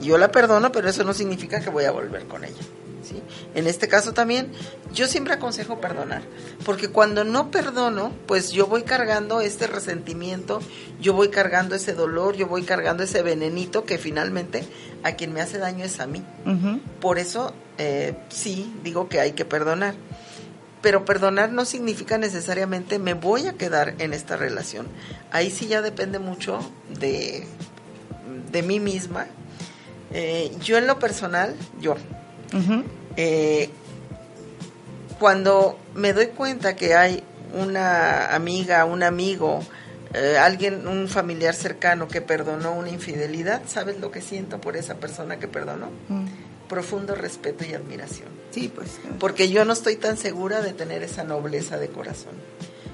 [0.00, 2.60] yo la perdono, pero eso no significa que voy a volver con ella.
[3.14, 3.22] ¿Sí?
[3.54, 4.50] En este caso también,
[4.92, 6.22] yo siempre aconsejo perdonar,
[6.64, 10.60] porque cuando no perdono, pues yo voy cargando este resentimiento,
[11.00, 14.64] yo voy cargando ese dolor, yo voy cargando ese venenito que finalmente
[15.02, 16.22] a quien me hace daño es a mí.
[17.00, 19.94] Por eso eh, sí digo que hay que perdonar.
[20.80, 24.86] Pero perdonar no significa necesariamente me voy a quedar en esta relación.
[25.32, 26.58] Ahí sí ya depende mucho
[27.00, 27.46] de,
[28.52, 29.26] de mí misma.
[30.12, 31.96] Eh, yo en lo personal, yo,
[33.16, 33.70] eh,
[35.18, 37.22] cuando me doy cuenta que hay
[37.54, 39.60] una amiga, un amigo,
[40.12, 44.96] eh, alguien, un familiar cercano que perdonó una infidelidad, ¿sabes lo que siento por esa
[44.96, 45.90] persona que perdonó?
[46.08, 46.26] Mm.
[46.68, 48.28] Profundo respeto y admiración.
[48.50, 48.98] Sí, pues.
[49.18, 52.34] Porque yo no estoy tan segura de tener esa nobleza de corazón.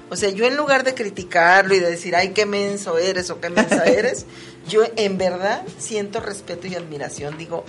[0.09, 3.39] O sea, yo en lugar de criticarlo y de decir, ay, qué menso eres o
[3.39, 4.25] qué mensa eres,
[4.67, 7.37] yo en verdad siento respeto y admiración.
[7.37, 7.63] Digo,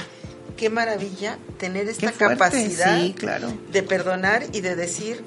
[0.63, 3.53] qué maravilla tener esta capacidad claro.
[3.73, 5.25] de perdonar y de decir,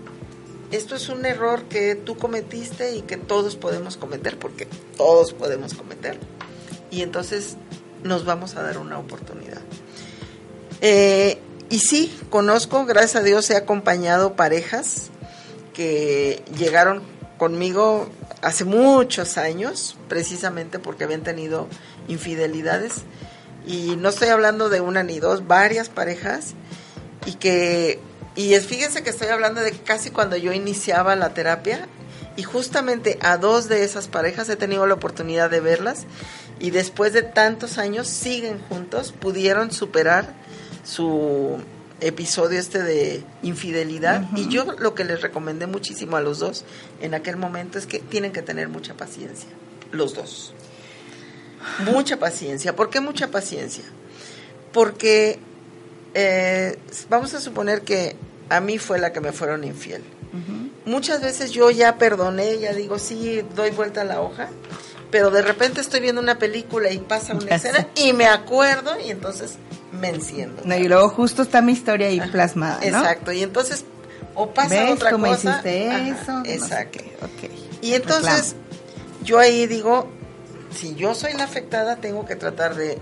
[0.71, 4.65] esto es un error que tú cometiste y que todos podemos cometer, porque
[4.95, 6.17] todos podemos cometer.
[6.89, 7.57] Y entonces
[8.01, 9.59] nos vamos a dar una oportunidad.
[10.79, 11.37] Eh,
[11.69, 15.09] y sí, conozco, gracias a Dios he acompañado parejas
[15.73, 17.03] que llegaron
[17.37, 18.07] conmigo
[18.41, 21.67] hace muchos años, precisamente porque habían tenido
[22.07, 23.03] infidelidades.
[23.65, 26.53] Y no estoy hablando de una ni dos, varias parejas.
[27.25, 27.99] Y que,
[28.35, 31.87] y es, fíjense que estoy hablando de casi cuando yo iniciaba la terapia.
[32.37, 36.05] Y justamente a dos de esas parejas he tenido la oportunidad de verlas.
[36.59, 40.33] Y después de tantos años siguen juntos, pudieron superar
[40.83, 41.59] su
[42.01, 46.65] episodio este de infidelidad y yo lo que les recomendé muchísimo a los dos
[47.01, 49.49] en aquel momento es que tienen que tener mucha paciencia,
[49.91, 50.53] los dos.
[51.85, 52.75] Mucha paciencia.
[52.75, 53.83] ¿Por qué mucha paciencia?
[54.71, 55.39] Porque
[56.13, 56.77] eh,
[57.09, 58.15] vamos a suponer que
[58.49, 60.03] a mí fue la que me fueron infiel.
[60.85, 64.49] Muchas veces yo ya perdoné, ya digo, sí, doy vuelta a la hoja,
[65.09, 69.11] pero de repente estoy viendo una película y pasa una escena y me acuerdo y
[69.11, 69.53] entonces
[69.93, 70.61] me enciendo.
[70.75, 72.85] y luego justo está mi historia ahí plasmada, ¿no?
[72.85, 73.85] Exacto, y entonces
[74.35, 75.51] o pasa otra ¿Cómo cosa.
[75.51, 76.43] hiciste eso?
[76.43, 76.99] exacto.
[77.21, 77.49] ok.
[77.81, 78.55] Y entonces
[79.23, 80.09] yo ahí digo,
[80.75, 82.99] si yo soy la afectada, tengo que tratar de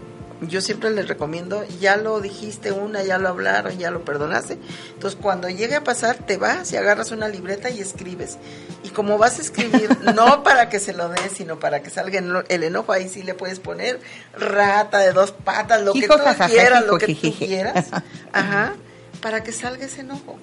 [0.48, 4.58] yo siempre les recomiendo, ya lo dijiste una, ya lo hablaron, ya lo perdonaste.
[4.94, 8.38] Entonces, cuando llegue a pasar, te vas y agarras una libreta y escribes.
[8.84, 12.20] Y como vas a escribir, no para que se lo des, sino para que salga
[12.50, 14.00] el enojo, ahí sí le puedes poner
[14.38, 16.16] rata de dos patas, lo que tú
[16.48, 17.88] quieras, lo que tú quieras.
[18.34, 18.74] Ajá,
[19.22, 20.38] para que salga ese enojo.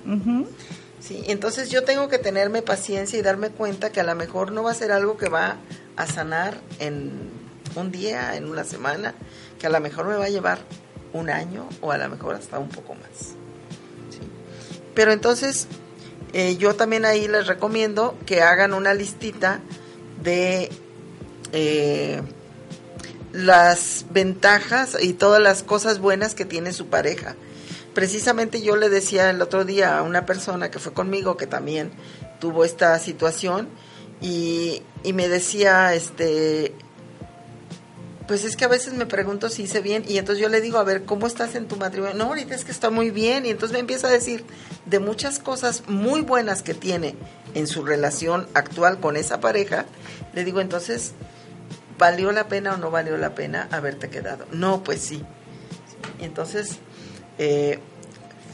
[1.00, 4.62] Sí, entonces yo tengo que tenerme paciencia y darme cuenta que a lo mejor no
[4.62, 5.56] va a ser algo que va
[5.96, 7.30] a sanar en
[7.74, 9.14] un día, en una semana,
[9.58, 10.58] que a lo mejor me va a llevar
[11.12, 13.34] un año o a lo mejor hasta un poco más.
[14.94, 15.66] Pero entonces
[16.32, 19.60] eh, yo también ahí les recomiendo que hagan una listita
[20.22, 20.70] de
[21.52, 22.22] eh,
[23.32, 27.36] las ventajas y todas las cosas buenas que tiene su pareja.
[28.00, 31.90] Precisamente yo le decía el otro día a una persona que fue conmigo que también
[32.38, 33.68] tuvo esta situación
[34.22, 36.72] y, y me decía, este,
[38.26, 40.78] pues es que a veces me pregunto si hice bien y entonces yo le digo,
[40.78, 42.14] a ver, ¿cómo estás en tu matrimonio?
[42.16, 44.46] No, ahorita es que está muy bien y entonces me empieza a decir
[44.86, 47.16] de muchas cosas muy buenas que tiene
[47.52, 49.84] en su relación actual con esa pareja.
[50.32, 51.12] Le digo, entonces,
[51.98, 54.46] ¿valió la pena o no valió la pena haberte quedado?
[54.52, 55.22] No, pues sí.
[56.18, 56.78] Entonces,
[57.42, 57.78] eh,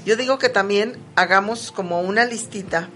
[0.06, 2.88] yo digo que también hagamos como una listita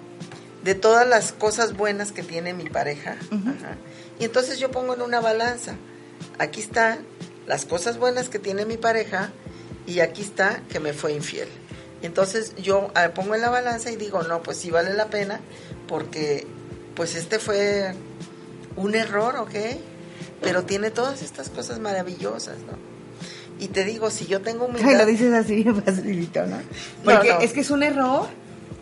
[0.65, 3.17] de todas las cosas buenas que tiene mi pareja.
[4.19, 5.75] Y entonces yo pongo en una balanza
[6.39, 7.01] aquí están
[7.47, 9.31] las cosas buenas que tiene mi pareja
[9.87, 11.49] y aquí está que me fue infiel.
[12.03, 15.41] Entonces yo ah, pongo en la balanza y digo, no, pues sí vale la pena
[15.87, 16.47] porque
[16.95, 17.95] pues este fue
[18.77, 19.55] un error, ¿ok?
[20.41, 22.90] Pero tiene todas estas cosas maravillosas, ¿no?
[23.61, 24.99] Y te digo, si yo tengo humildad...
[24.99, 26.57] lo dices así facilito, ¿no?
[27.05, 28.27] Porque es que es un error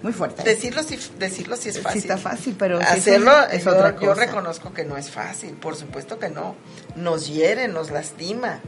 [0.02, 0.44] muy fuerte.
[0.44, 2.00] Decirlo sí, decirlo sí es fácil.
[2.00, 4.06] Sí está fácil, pero hacerlo es, otra cosa.
[4.06, 6.54] Yo reconozco que no es fácil, por supuesto que no.
[6.94, 8.60] Nos hiere, nos lastima.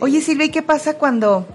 [0.00, 1.46] Oye, Silvia, ¿y qué pasa cuando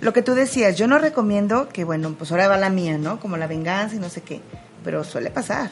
[0.00, 3.20] lo que tú decías, yo no recomiendo que bueno, pues ahora va la mía, ¿no?
[3.20, 4.40] Como la venganza y no sé qué,
[4.84, 5.70] pero suele pasar.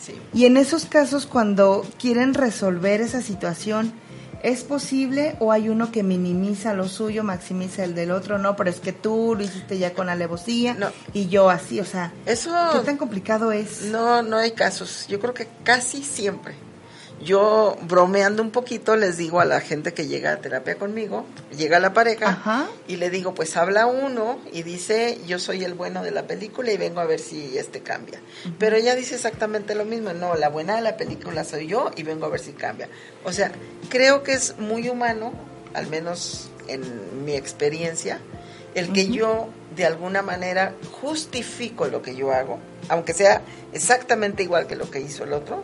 [0.00, 0.14] Sí.
[0.34, 3.92] Y en esos casos cuando quieren resolver esa situación,
[4.42, 8.38] ¿Es posible o hay uno que minimiza lo suyo, maximiza el del otro?
[8.38, 10.88] No, pero es que tú lo hiciste ya con alevosía no.
[11.12, 13.82] y yo así, o sea, Eso, ¿qué tan complicado es?
[13.82, 15.06] No, no hay casos.
[15.08, 16.54] Yo creo que casi siempre
[17.22, 21.24] yo bromeando un poquito les digo a la gente que llega a terapia conmigo,
[21.56, 26.02] llega la pareja y le digo, pues habla uno y dice, yo soy el bueno
[26.02, 28.20] de la película y vengo a ver si este cambia.
[28.58, 32.02] Pero ella dice exactamente lo mismo, no, la buena de la película soy yo y
[32.02, 32.88] vengo a ver si cambia.
[33.24, 33.52] O sea,
[33.88, 35.32] creo que es muy humano,
[35.74, 38.20] al menos en mi experiencia,
[38.74, 42.58] el que yo de alguna manera justifico lo que yo hago,
[42.88, 43.42] aunque sea
[43.72, 45.62] exactamente igual que lo que hizo el otro,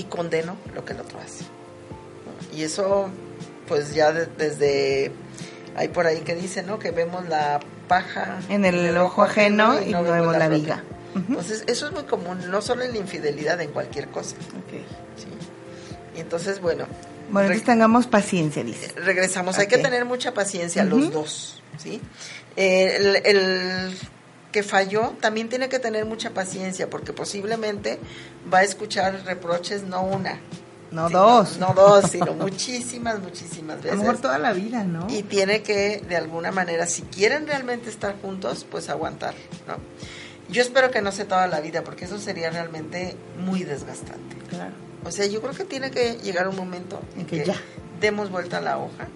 [0.00, 1.44] y condeno lo que el otro hace.
[2.56, 3.10] Y eso,
[3.68, 5.12] pues ya desde,
[5.76, 6.78] hay por ahí que dice, ¿no?
[6.78, 10.82] Que vemos la paja en el, ojo ajeno y, no, vemos la viga.
[11.14, 14.36] Entonces, eso es muy común, no solo en la infidelidad, en cualquier cosa.
[16.16, 16.86] Y entonces, bueno.
[17.30, 18.92] Bueno, entonces tengamos paciencia, dice.
[18.96, 22.00] Regresamos, hay que tener mucha paciencia, los dos, ¿sí?
[22.56, 23.96] el, el
[24.52, 27.98] que falló también tiene que tener mucha paciencia porque posiblemente
[28.52, 30.40] va a escuchar reproches no una.
[30.90, 31.58] No dos.
[31.58, 33.92] No, dos, sino muchísimas, muchísimas veces.
[33.92, 35.06] A lo mejor toda la vida, ¿no?
[35.08, 39.34] Y tiene que, de alguna manera, si quieren realmente estar juntos, pues aguantar,
[39.68, 39.76] ¿no?
[40.50, 44.36] yo espero que no sea toda la vida, porque eso sería realmente muy desgastante.
[44.48, 44.72] Claro.
[45.04, 47.54] O sea, yo creo que tiene que llegar un momento en que, ya.
[48.00, 49.08] demos vuelta a la hoja.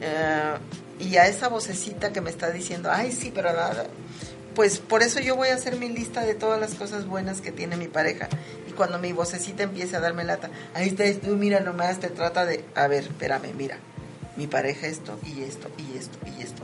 [0.00, 0.54] eh,
[1.00, 3.86] y a esa vocecita que me está diciendo, ay, sí, pero nada.
[4.60, 7.50] Pues por eso yo voy a hacer mi lista de todas las cosas buenas que
[7.50, 8.28] tiene mi pareja.
[8.68, 12.44] Y cuando mi vocecita empiece a darme lata, ahí está tú, mira nomás, te trata
[12.44, 13.78] de, a ver, espérame, mira,
[14.36, 16.62] mi pareja esto y esto y esto y esto.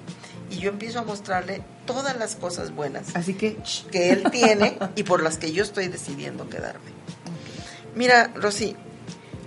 [0.50, 3.56] Y yo empiezo a mostrarle todas las cosas buenas Así que,
[3.90, 6.90] que él tiene y por las que yo estoy decidiendo quedarme.
[7.94, 8.76] Mira, Rosy,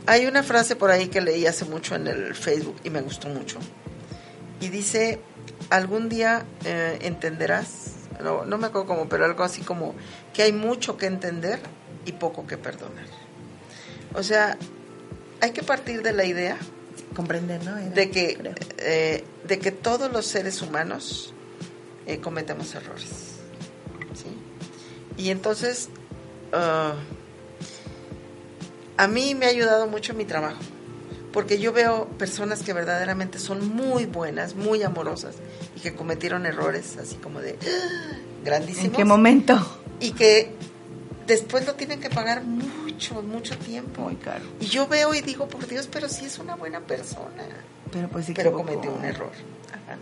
[0.07, 3.27] hay una frase por ahí que leí hace mucho en el Facebook y me gustó
[3.27, 3.59] mucho.
[4.59, 5.19] Y dice,
[5.69, 9.95] algún día eh, entenderás, no, no me acuerdo cómo, pero algo así como
[10.33, 11.59] que hay mucho que entender
[12.05, 13.05] y poco que perdonar.
[14.13, 14.57] O sea,
[15.41, 16.57] hay que partir de la idea
[17.15, 17.77] comprender, ¿no?
[17.77, 21.33] Era, de que, eh, de que todos los seres humanos
[22.05, 23.09] eh, cometemos errores.
[24.15, 24.37] ¿sí?
[25.17, 25.89] Y entonces,
[26.53, 26.95] ah,
[28.97, 30.61] a mí me ha ayudado mucho mi trabajo,
[31.31, 35.35] porque yo veo personas que verdaderamente son muy buenas, muy amorosas,
[35.75, 38.17] y que cometieron errores así como de ¡ah!
[38.43, 38.85] grandísimos.
[38.85, 39.81] ¿En qué momento?
[39.99, 40.53] Y que
[41.27, 44.01] después lo tienen que pagar mucho, mucho tiempo.
[44.01, 44.45] Muy caro.
[44.59, 47.43] Y yo veo y digo, por Dios, pero sí es una buena persona.
[47.91, 49.31] Pero pues sí pero cometió un error.
[49.67, 49.97] Ajá.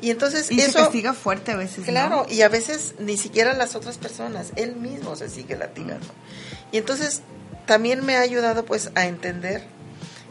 [0.00, 0.72] Y entonces Y eso...
[0.72, 2.32] se castiga fuerte a veces, Claro, ¿no?
[2.32, 6.06] y a veces ni siquiera las otras personas, él mismo se sigue latigando.
[6.72, 7.22] Y entonces
[7.66, 9.64] también me ha ayudado pues a entender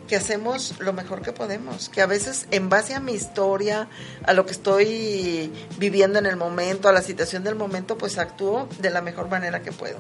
[0.10, 3.88] que hacemos lo mejor que podemos, que a veces en base a mi historia,
[4.26, 8.68] a lo que estoy viviendo en el momento, a la situación del momento, pues actúo
[8.80, 9.98] de la mejor manera que puedo.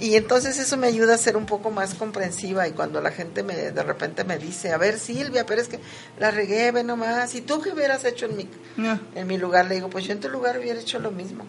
[0.00, 3.44] Y entonces eso me ayuda a ser un poco más comprensiva y cuando la gente
[3.44, 5.78] me de repente me dice, a ver Silvia, pero es que
[6.18, 8.98] la regué, ve nomás, ¿y tú qué hubieras hecho en mi, No.
[9.14, 9.66] en mi lugar?
[9.66, 11.44] Le digo, pues yo en tu lugar hubiera hecho lo mismo.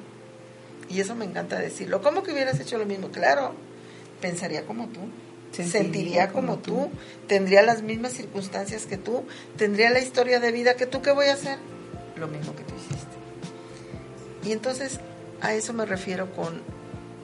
[0.87, 2.01] Y eso me encanta decirlo.
[2.03, 3.09] ¿Cómo que hubieras hecho lo mismo?
[3.09, 3.55] Claro,
[4.19, 4.99] pensaría como tú.
[5.51, 6.91] Sentiría Sentiría, como, como tú.
[7.27, 9.25] tendría las mismas circunstancias que tú,
[9.57, 11.57] tendría la historia de vida que tú, ¿qué voy a hacer?
[12.15, 14.47] Lo mismo que tú hiciste.
[14.47, 14.99] Y entonces
[15.41, 16.61] a eso me refiero con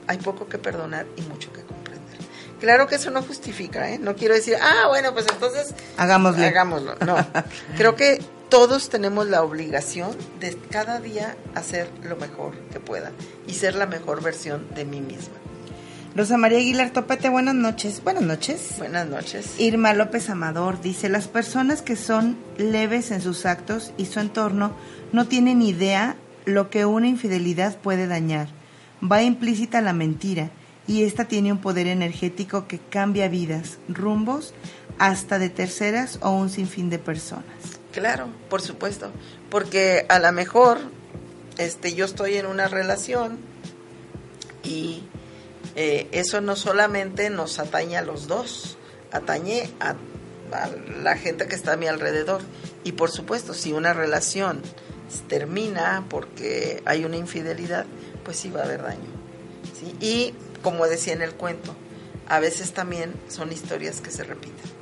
[0.06, 2.18] hay poco que perdonar y mucho que comprender.
[2.60, 3.98] Claro que eso no justifica, ¿eh?
[3.98, 6.46] No quiero decir, ah, bueno, pues entonces Hagámosle.
[6.46, 6.94] hagámoslo.
[7.06, 7.16] No,
[7.76, 13.12] creo que todos tenemos la obligación de cada día hacer lo mejor que pueda
[13.46, 15.34] y ser la mejor versión de mí misma.
[16.16, 18.02] Rosa María Aguilar Topete, buenas noches.
[18.02, 18.74] Buenas noches.
[18.78, 19.54] Buenas noches.
[19.58, 24.72] Irma López Amador dice, las personas que son leves en sus actos y su entorno
[25.12, 28.48] no tienen idea lo que una infidelidad puede dañar.
[29.00, 30.50] Va implícita la mentira
[30.88, 34.54] y esta tiene un poder energético que cambia vidas, rumbos,
[34.98, 37.44] hasta de terceras o un sinfín de personas.
[37.92, 39.12] Claro, por supuesto,
[39.50, 40.78] porque a lo mejor
[41.58, 43.38] este yo estoy en una relación
[44.64, 45.02] y
[45.80, 48.76] eh, eso no solamente nos atañe a los dos,
[49.12, 49.94] atañe a,
[51.04, 52.40] la gente que está a mi alrededor.
[52.82, 54.60] Y por supuesto, si una relación
[55.28, 57.86] termina porque hay una infidelidad,
[58.24, 59.08] pues sí va a haber daño.
[59.78, 59.94] ¿sí?
[60.04, 61.76] Y como decía en el cuento,
[62.26, 64.77] a veces también son historias que se repiten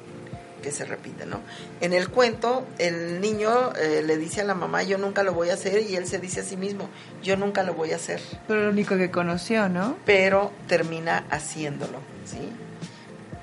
[0.62, 1.40] que se repiten, ¿no?
[1.80, 5.50] En el cuento, el niño eh, le dice a la mamá, yo nunca lo voy
[5.50, 6.88] a hacer, y él se dice a sí mismo,
[7.22, 9.96] yo nunca lo voy a hacer, Pero lo único que conoció, ¿no?
[10.04, 12.52] pero termina haciéndolo, ¿sí?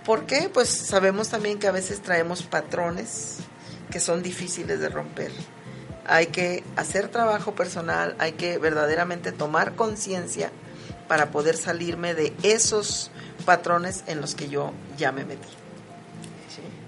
[0.05, 0.49] ¿Por qué?
[0.53, 3.37] Pues sabemos también que a veces traemos patrones
[3.89, 5.31] que son difíciles de romper.
[6.05, 10.51] Hay que hacer trabajo personal, hay que verdaderamente tomar conciencia
[11.07, 13.11] para poder salirme de esos
[13.45, 15.47] patrones en los que yo ya me metí.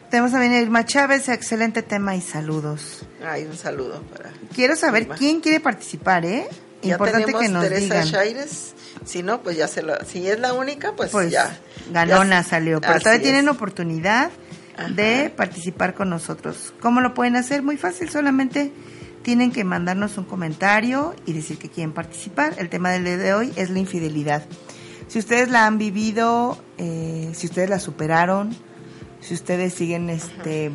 [0.09, 3.05] Tenemos también a Irma Chávez, excelente tema y saludos.
[3.25, 4.31] Ay, un saludo para.
[4.53, 5.15] Quiero saber Irma.
[5.15, 6.47] quién quiere participar, ¿eh?
[6.81, 8.05] Ya Importante tenemos que nos Teresa digan.
[8.07, 8.73] Shaires.
[9.05, 9.93] Si no, pues ya se lo.
[10.05, 11.57] Si es la única, pues, Pues ya.
[11.91, 13.23] ganona Ya- salió, pero todavía es.
[13.23, 14.29] tienen oportunidad
[14.77, 14.89] Ajá.
[14.89, 16.73] de participar con nosotros.
[16.79, 17.61] ¿Cómo lo pueden hacer?
[17.63, 18.71] Muy fácil, solamente
[19.23, 22.53] tienen que mandarnos un comentario y decir que quieren participar.
[22.57, 24.43] El tema del día de hoy es la infidelidad.
[25.07, 28.55] Si ustedes la han vivido, eh, si ustedes la superaron,
[29.25, 30.71] si ustedes siguen este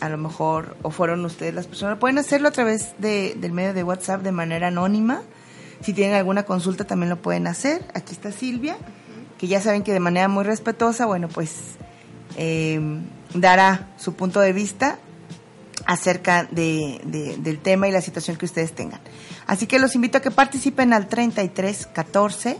[0.00, 3.72] a lo mejor o fueron ustedes las personas, pueden hacerlo a través de, del medio
[3.72, 5.22] de WhatsApp de manera anónima.
[5.80, 7.84] Si tienen alguna consulta también lo pueden hacer.
[7.94, 8.76] Aquí está Silvia,
[9.38, 11.52] que ya saben que de manera muy respetuosa, bueno, pues
[12.36, 12.80] eh,
[13.34, 14.98] dará su punto de vista
[15.86, 19.00] acerca de- del tema y la situación que ustedes tengan.
[19.46, 22.56] Así que los invito a que participen al 33 14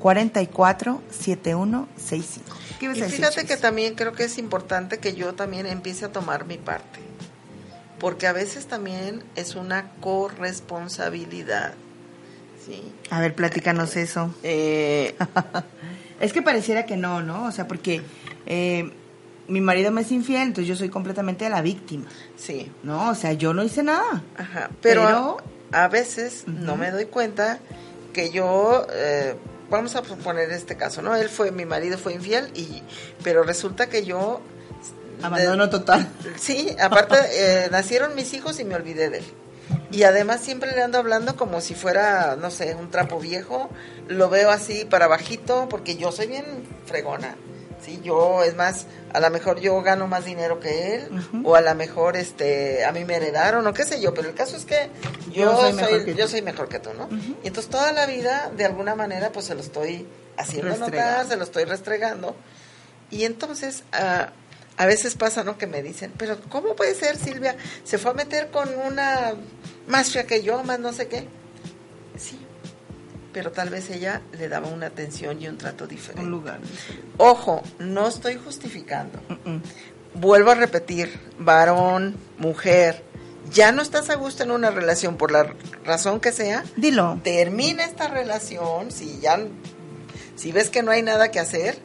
[0.00, 2.56] 44 71 65.
[2.78, 3.48] ¿Qué ibas Y a decir, fíjate Chis?
[3.50, 7.00] que también creo que es importante que yo también empiece a tomar mi parte.
[7.98, 11.74] Porque a veces también es una corresponsabilidad.
[12.66, 12.82] Sí.
[13.10, 14.34] A ver, platícanos eso.
[14.42, 15.14] Eh,
[16.20, 17.44] Es que pareciera que no, ¿no?
[17.46, 18.00] O sea, porque
[18.46, 18.90] eh,
[19.48, 22.06] mi marido me es infiel, entonces yo soy completamente la víctima,
[22.36, 22.70] sí.
[22.82, 23.10] ¿no?
[23.10, 24.22] O sea, yo no hice nada.
[24.38, 25.36] Ajá, pero, Pero-
[25.72, 27.58] a, a veces no me doy cuenta
[28.12, 29.34] que yo, eh,
[29.70, 31.14] vamos a poner este caso, ¿no?
[31.14, 32.82] Él fue, mi marido fue infiel, y
[33.22, 34.40] pero resulta que yo...
[35.22, 36.08] Abandono total.
[36.36, 39.24] Sí, aparte eh, nacieron mis hijos y me olvidé de él.
[39.90, 43.70] Y además siempre le ando hablando como si fuera, no sé, un trapo viejo.
[44.08, 46.44] Lo veo así para bajito porque yo soy bien
[46.84, 47.36] fregona.
[47.84, 51.08] Sí, yo es más, a lo mejor yo gano más dinero que él
[51.44, 54.34] o a lo mejor este a mí me heredaron o qué sé yo, pero el
[54.34, 54.88] caso es que
[55.30, 56.30] yo, Yo soy soy, mejor que yo tú.
[56.30, 57.08] soy mejor que tú, ¿no?
[57.42, 60.06] Y entonces toda la vida de alguna manera pues se lo estoy
[60.38, 62.34] haciendo notar, se lo estoy restregando.
[63.10, 64.30] Y entonces, ah,
[64.76, 65.58] a veces pasa, ¿no?
[65.58, 67.54] Que me dicen, pero ¿cómo puede ser, Silvia?
[67.84, 69.34] Se fue a meter con una
[69.86, 71.28] más fea que yo, más no sé qué.
[73.34, 76.22] Pero tal vez ella le daba una atención y un trato diferente.
[76.22, 76.60] Un lugar.
[77.18, 79.18] Ojo, no estoy justificando.
[80.14, 83.02] Vuelvo a repetir, varón, mujer,
[83.52, 85.52] ya no estás a gusto en una relación por la
[85.84, 87.20] razón que sea, Dilo.
[87.22, 89.38] termina esta relación, si ya,
[90.36, 91.76] si ves que no hay nada que hacer,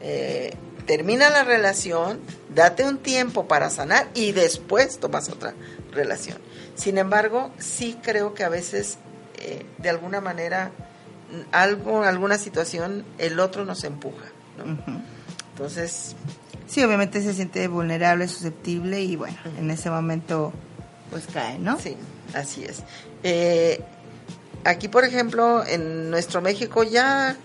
[0.00, 0.54] eh,
[0.86, 2.20] termina la relación,
[2.54, 5.54] date un tiempo para sanar y después tomas otra
[5.92, 6.38] relación.
[6.74, 8.98] Sin embargo, sí creo que a veces,
[9.38, 10.72] eh, de alguna manera,
[11.52, 14.26] algo, alguna situación, el otro nos empuja.
[14.56, 14.78] ¿no?
[15.52, 16.14] Entonces,
[16.68, 20.52] Sí, obviamente se siente vulnerable, susceptible y bueno, en ese momento
[21.10, 21.78] pues cae, ¿no?
[21.80, 21.96] Sí,
[22.34, 22.82] así es.
[23.22, 23.80] Eh,
[24.64, 27.36] aquí, por ejemplo, en nuestro México ya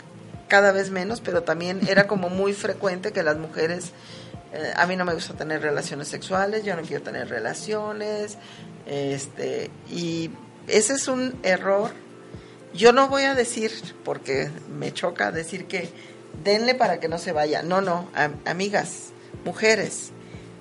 [0.50, 3.92] cada vez menos, pero también era como muy frecuente que las mujeres,
[4.52, 8.38] eh, a mí no me gusta tener relaciones sexuales, yo no quiero tener relaciones,
[8.86, 10.32] este, y
[10.68, 11.92] ese es un error.
[12.74, 13.72] Yo no voy a decir,
[14.04, 15.90] porque me choca decir que
[16.44, 17.62] denle para que no se vaya.
[17.62, 19.12] No, no, am- amigas,
[19.46, 20.10] mujeres,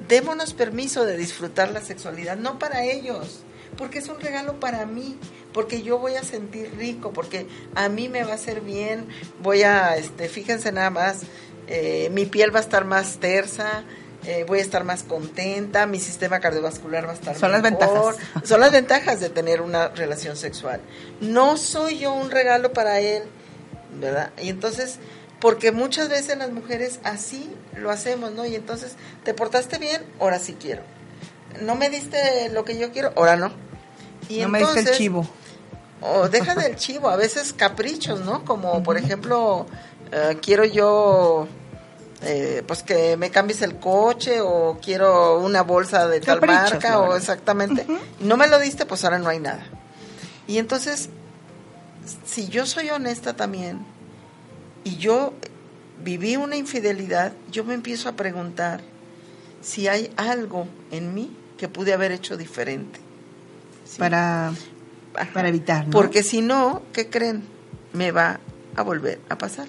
[0.09, 3.41] démonos permiso de disfrutar la sexualidad, no para ellos,
[3.79, 5.17] porque es un regalo para mí,
[5.55, 9.07] porque yo voy a sentir rico, porque a mí me va a hacer bien,
[9.43, 11.21] voy a, este, fíjense nada más,
[11.69, 13.85] eh, mi piel va a estar más tersa,
[14.25, 17.79] eh, voy a estar más contenta, mi sistema cardiovascular va a estar Son las mejor.
[18.15, 18.17] ventajas.
[18.49, 20.81] Son las ventajas de tener una relación sexual.
[21.21, 23.25] No soy yo un regalo para él,
[24.01, 24.31] ¿verdad?
[24.41, 24.99] Y entonces,
[25.41, 28.47] porque muchas veces las mujeres así lo hacemos, ¿no?
[28.47, 28.95] Y entonces,
[29.25, 30.03] ¿te portaste bien?
[30.21, 30.83] Ahora sí quiero.
[31.61, 33.13] ¿No me diste lo que yo quiero?
[33.17, 33.53] Ahora no.
[34.29, 35.27] Y no me diste el chivo.
[36.01, 38.45] o deja del chivo, a veces caprichos, ¿no?
[38.45, 39.67] Como por ejemplo,
[40.13, 41.49] eh, quiero yo,
[42.25, 47.01] eh, pues que me cambies el coche o quiero una bolsa de tal Caprichos, marca
[47.01, 47.87] o exactamente.
[48.21, 49.65] No me lo diste, pues ahora no hay nada.
[50.47, 51.09] Y entonces,
[52.25, 53.85] si yo soy honesta también
[54.85, 55.33] y yo
[56.05, 58.81] viví una infidelidad, yo me empiezo a preguntar
[59.61, 63.01] si hay algo en mí que pude haber hecho diferente.
[63.85, 63.99] ¿Sí?
[63.99, 64.53] Para,
[65.33, 65.91] para evitar, ¿no?
[65.91, 67.45] Porque si no, ¿qué creen?
[67.93, 68.41] Me va
[68.77, 69.67] a volver a pasar.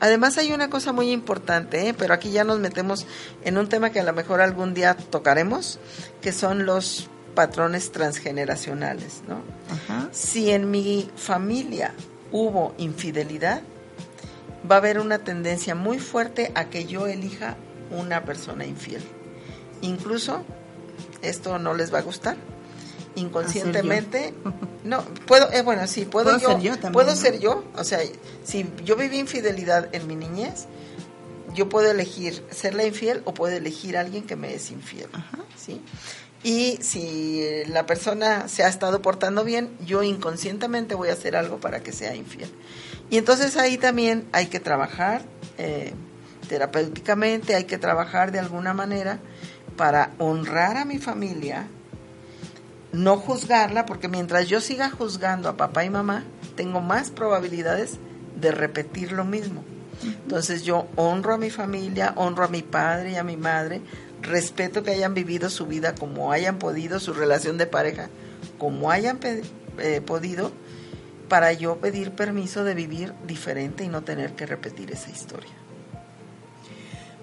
[0.00, 1.94] Además hay una cosa muy importante, ¿eh?
[1.94, 3.06] pero aquí ya nos metemos
[3.44, 5.78] en un tema que a lo mejor algún día tocaremos,
[6.20, 9.42] que son los patrones transgeneracionales, ¿no?
[9.70, 10.08] Ajá.
[10.12, 11.92] Si en mi familia
[12.32, 13.62] hubo infidelidad,
[14.70, 17.56] va a haber una tendencia muy fuerte a que yo elija
[17.90, 19.02] una persona infiel.
[19.80, 20.44] Incluso,
[21.22, 22.36] esto no les va a gustar,
[23.14, 24.34] inconscientemente,
[24.84, 27.16] no, puedo, eh, bueno, sí, puedo, Puedo yo, ser yo también, puedo ¿no?
[27.16, 28.00] ser yo, o sea,
[28.44, 30.66] si yo viví infidelidad en mi niñez,
[31.54, 35.08] yo puedo elegir serle infiel o puedo elegir a alguien que me es infiel,
[35.56, 35.80] ¿sí?
[36.44, 41.58] Y si la persona se ha estado portando bien, yo inconscientemente voy a hacer algo
[41.58, 42.48] para que sea infiel.
[43.10, 45.22] Y entonces ahí también hay que trabajar
[45.56, 45.94] eh,
[46.48, 49.18] terapéuticamente, hay que trabajar de alguna manera
[49.76, 51.68] para honrar a mi familia,
[52.92, 56.24] no juzgarla, porque mientras yo siga juzgando a papá y mamá,
[56.56, 57.98] tengo más probabilidades
[58.40, 59.64] de repetir lo mismo.
[60.02, 63.80] Entonces yo honro a mi familia, honro a mi padre y a mi madre,
[64.22, 68.08] respeto que hayan vivido su vida como hayan podido, su relación de pareja
[68.58, 69.18] como hayan
[69.78, 70.52] eh, podido,
[71.28, 75.50] para yo pedir permiso de vivir diferente y no tener que repetir esa historia.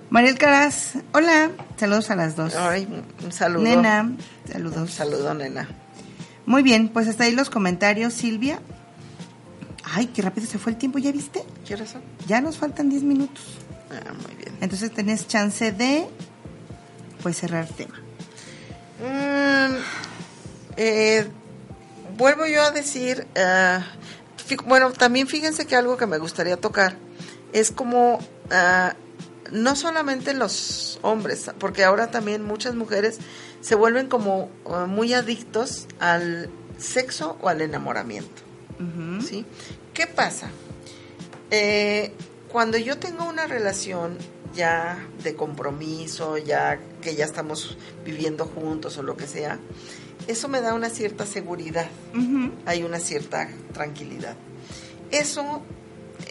[0.10, 2.56] Mariel Caraz, hola, saludos a las dos.
[2.56, 2.88] Ay,
[3.24, 3.64] un saludo.
[3.64, 4.18] Nena, Un
[4.52, 4.92] saludos.
[4.92, 5.68] saludo, nena.
[6.46, 8.60] Muy bien, pues hasta ahí los comentarios, Silvia.
[9.84, 11.44] Ay, qué rápido se fue el tiempo, ¿ya viste?
[11.68, 12.02] ¿Qué son?
[12.28, 13.44] Ya nos faltan 10 minutos.
[13.92, 14.56] Ah, muy bien.
[14.62, 16.08] Entonces tenés chance de,
[17.24, 17.96] pues, cerrar tema.
[19.00, 19.76] Mm,
[20.78, 21.28] eh,
[22.18, 23.84] vuelvo yo a decir, ah,
[24.66, 26.96] bueno, también fíjense que algo que me gustaría tocar
[27.54, 28.20] es como
[28.52, 28.94] ah,
[29.52, 33.20] no solamente los hombres, porque ahora también muchas mujeres
[33.62, 38.44] se vuelven como ah, muy adictos al sexo o al enamoramiento.
[39.26, 39.46] ¿sí?
[39.94, 40.50] ¿Qué pasa?
[41.50, 42.12] Eh,
[42.52, 44.18] cuando yo tengo una relación
[44.54, 49.60] ya de compromiso, ya que ya estamos viviendo juntos o lo que sea,
[50.28, 51.88] eso me da una cierta seguridad,
[52.66, 54.36] hay una cierta tranquilidad.
[55.12, 55.62] Eso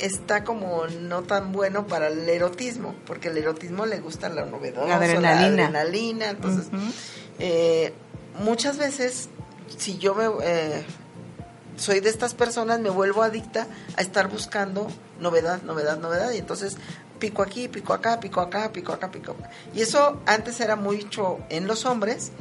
[0.01, 4.86] está como no tan bueno para el erotismo, porque el erotismo le gusta la novedad,
[4.86, 5.70] la adrenalina.
[5.70, 6.66] La adrenalina entonces,
[7.38, 7.92] eh,
[8.40, 9.28] muchas veces,
[9.76, 10.28] si yo me...
[10.42, 10.84] Eh,
[11.76, 13.66] soy de estas personas, me vuelvo adicta
[13.97, 14.86] a estar buscando
[15.20, 16.76] novedad, novedad, novedad, y entonces
[17.24, 19.48] pico aquí, pico acá, pico acá, pico acá, pico acá.
[19.74, 22.32] Y eso antes era mucho en los hombres.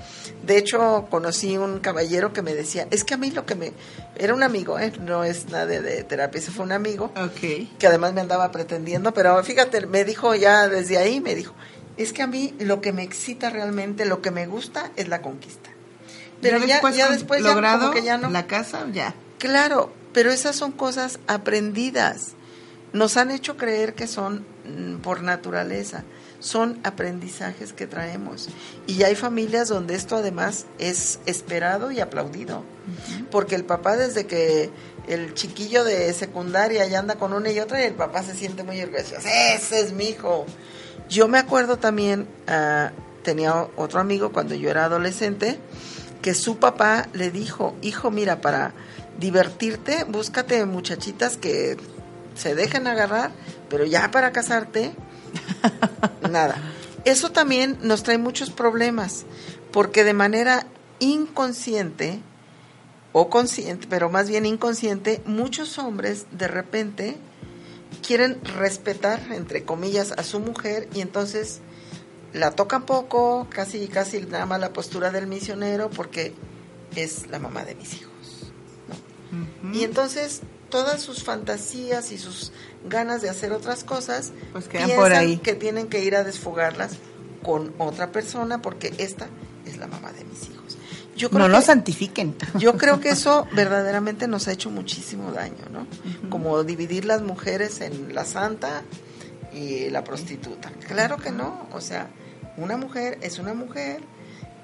[0.46, 3.72] De hecho, conocí un caballero que me decía, es que a mí lo que me...
[4.18, 4.92] Era un amigo, ¿eh?
[5.00, 7.74] no es nada de, terapia, ese fue un amigo okay.
[7.80, 11.54] que además me andaba pretendiendo, pero fíjate, me dijo ya desde ahí, me dijo,
[11.96, 15.22] es que a mí lo que me excita realmente, lo que me gusta es la
[15.22, 15.70] conquista.
[16.42, 18.30] Pero ya, después, ya después logrado que ya no.
[18.30, 19.16] La casa, ya.
[19.38, 22.34] Claro, pero esas son cosas aprendidas.
[22.94, 26.06] Nos han hecho creer que son Mm, por naturaleza,
[26.40, 28.48] son aprendizajes que traemos.
[28.88, 32.64] Y hay familias donde esto además es esperado y aplaudido,
[33.30, 34.70] porque el papá desde que
[35.10, 38.64] el chiquillo de secundaria ya anda con una y otra y el papá se siente
[38.64, 40.46] muy orgulloso, ese es mi hijo.
[41.10, 45.60] Yo me acuerdo también, uh, tenía otro amigo cuando yo era adolescente,
[46.22, 48.74] que su papá le dijo, hijo, mira, para
[49.20, 51.78] divertirte, búscate muchachitas que
[52.36, 53.32] se dejen agarrar,
[53.70, 54.94] pero ya para casarte,
[56.30, 56.56] nada.
[57.06, 59.26] Eso también nos trae muchos problemas,
[59.72, 60.66] porque de manera
[61.00, 62.22] inconsciente,
[63.14, 67.16] o consciente, pero más bien inconsciente, muchos hombres de repente
[68.06, 71.62] quieren respetar, entre comillas, a su mujer y entonces
[72.34, 76.34] la tocan poco, casi casi nada más la postura del misionero porque
[76.96, 78.12] es la mamá de mis hijos.
[79.74, 80.42] Y entonces
[80.74, 82.52] todas sus fantasías y sus
[82.84, 85.38] ganas de hacer otras cosas, pues piensan por ahí.
[85.38, 86.94] que tienen que ir a desfogarlas
[87.44, 89.28] con otra persona porque esta
[89.68, 90.80] es la mamá de mis hijos.
[91.16, 92.36] Yo no lo santifiquen.
[92.58, 95.86] Yo creo que eso verdaderamente nos ha hecho muchísimo daño, ¿no?
[96.32, 98.82] Como dividir las mujeres en la santa
[99.54, 100.72] y la prostituta.
[100.88, 102.08] Claro que no, o sea,
[102.58, 104.02] una mujer es una mujer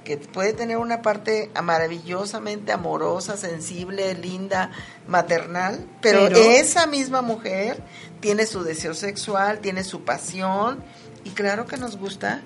[0.03, 4.71] que puede tener una parte maravillosamente amorosa, sensible, linda,
[5.07, 7.81] maternal, pero, esa misma mujer
[8.19, 10.83] tiene su deseo sexual, tiene su pasión,
[11.23, 12.41] y claro que nos gusta,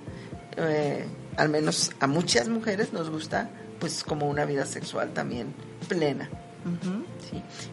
[0.57, 1.05] eh,
[1.37, 3.49] al menos a muchas mujeres nos gusta,
[3.79, 5.53] pues como una vida sexual también
[5.87, 6.29] plena.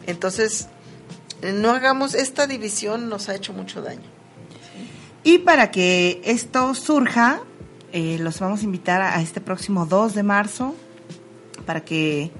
[0.05, 0.67] Entonces,
[1.41, 4.09] no hagamos, esta división nos ha hecho mucho daño.
[5.23, 7.41] Y para que esto surja,
[7.91, 10.75] eh, los vamos a invitar a, este próximo 2 de marzo
[11.65, 12.31] para que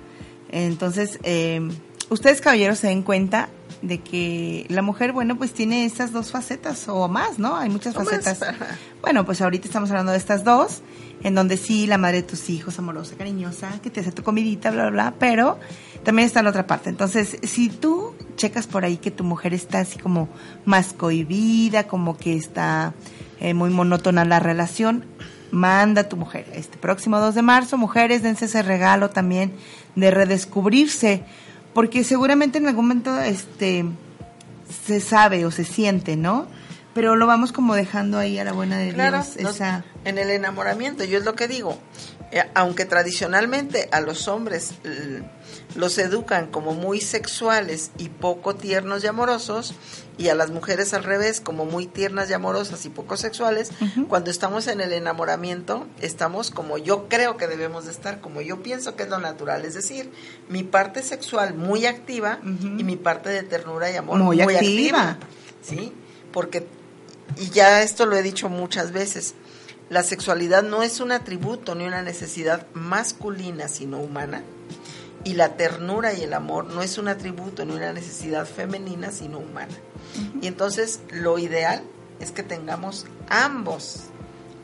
[0.49, 1.61] entonces eh,
[2.09, 3.49] ustedes caballeros se den cuenta
[3.81, 7.57] de que la mujer, bueno, pues tiene estas dos facetas o más, ¿no?
[7.57, 8.39] Hay muchas facetas.
[9.01, 10.83] Bueno, pues ahorita estamos hablando de estas dos,
[11.23, 14.69] en donde sí, la madre de tus hijos, amorosa, cariñosa, que te hace tu comidita,
[14.69, 15.57] bla, bla, bla, pero
[16.03, 16.91] también está la otra parte.
[16.91, 20.29] Entonces, si tú checas por ahí que tu mujer está así como
[20.65, 22.93] más cohibida, como que está
[23.39, 25.05] eh, muy monótona la relación,
[25.51, 26.47] manda a tu mujer.
[26.53, 29.53] Este próximo 2 de marzo, mujeres, dense ese regalo también
[29.95, 31.23] de redescubrirse,
[31.73, 33.85] porque seguramente en algún momento este
[34.85, 36.47] se sabe o se siente, ¿no?
[36.93, 39.37] Pero lo vamos como dejando ahí a la buena de Dios.
[39.37, 39.85] Esa...
[40.03, 41.77] En el enamoramiento, yo es lo que digo.
[42.31, 44.73] Eh, aunque tradicionalmente a los hombres
[45.75, 49.73] los educan como muy sexuales y poco tiernos y amorosos,
[50.17, 53.71] y a las mujeres al revés, como muy tiernas y amorosas y poco sexuales,
[54.07, 58.61] cuando estamos en el enamoramiento, estamos como yo creo que debemos de estar, como yo
[58.61, 60.11] pienso que es lo natural, es decir,
[60.49, 65.17] mi parte sexual muy activa y mi parte de ternura y amor muy, activa.
[65.61, 65.93] ¿Sí?
[66.31, 66.67] Porque,
[67.37, 69.35] y ya esto lo he dicho muchas veces,
[69.89, 74.41] la sexualidad no es un atributo ni una necesidad masculina, sino humana.
[75.23, 79.39] Y la ternura y el amor no es un atributo ni una necesidad femenina, sino
[79.39, 79.75] humana.
[80.41, 81.83] Y entonces lo ideal
[82.19, 84.05] es que tengamos ambos,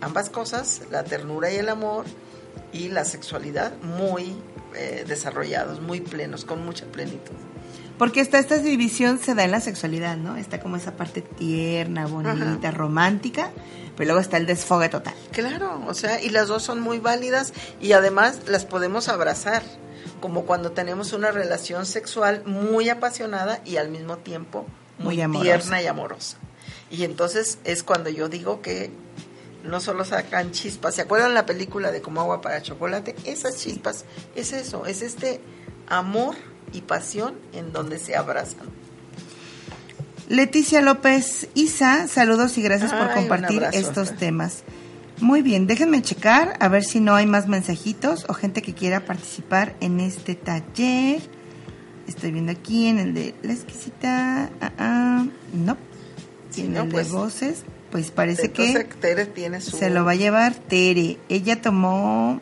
[0.02, 2.06] ambas cosas, la ternura y el amor,
[2.74, 4.36] y la sexualidad muy
[4.76, 7.36] eh, desarrollados, muy plenos, con mucha plenitud.
[7.98, 10.38] Porque esta, esta división se da en la sexualidad, ¿no?
[10.38, 13.50] Está como esa parte tierna, bonita, romántica,
[13.96, 15.16] pero luego está el desfogue total.
[15.32, 19.64] Claro, o sea, y las dos son muy válidas y además las podemos abrazar,
[20.20, 24.66] como cuando tenemos una relación sexual muy apasionada y al mismo tiempo
[25.00, 26.38] muy, tierna y amorosa.
[26.90, 28.92] Y entonces es cuando yo digo que
[29.64, 33.16] no solo sacan chispas, ¿se acuerdan la película de como agua para chocolate?
[33.26, 34.06] Esas chispas
[34.36, 35.42] es eso, es este
[35.88, 36.36] amor
[36.74, 38.68] y pasión en donde se abrazan.
[40.30, 44.64] Leticia López Isa, saludos y gracias por compartir estos temas.
[45.20, 49.06] Muy bien, déjenme checar a ver si no hay más mensajitos o gente que quiera
[49.06, 51.22] participar en este taller.
[52.08, 54.50] Estoy viendo aquí en el de la exquisita.
[54.62, 55.78] Ah, ah, no.
[56.56, 57.64] en el de pues, voces.
[57.92, 61.18] Pues parece que Tere tiene se lo va a llevar Tere.
[61.30, 62.40] Ella tomó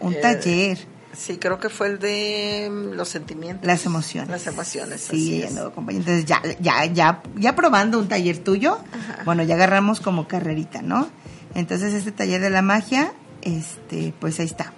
[0.00, 0.78] un eh, taller.
[1.12, 3.66] Sí, creo que fue el de mm, los sentimientos.
[3.66, 4.30] Las emociones.
[4.30, 5.00] Las emociones.
[5.02, 8.78] Sí, Entonces ya, ya, ya, ya probando un taller tuyo,
[9.24, 11.08] bueno, ya agarramos como carrerita, ¿no?
[11.54, 14.72] Entonces este taller de la magia, este, pues ahí está.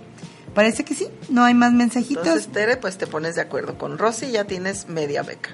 [0.55, 2.27] Parece que sí, no hay más mensajitos.
[2.27, 5.51] Entonces, Tere, pues te pones de acuerdo con Rosy ya tienes media beca.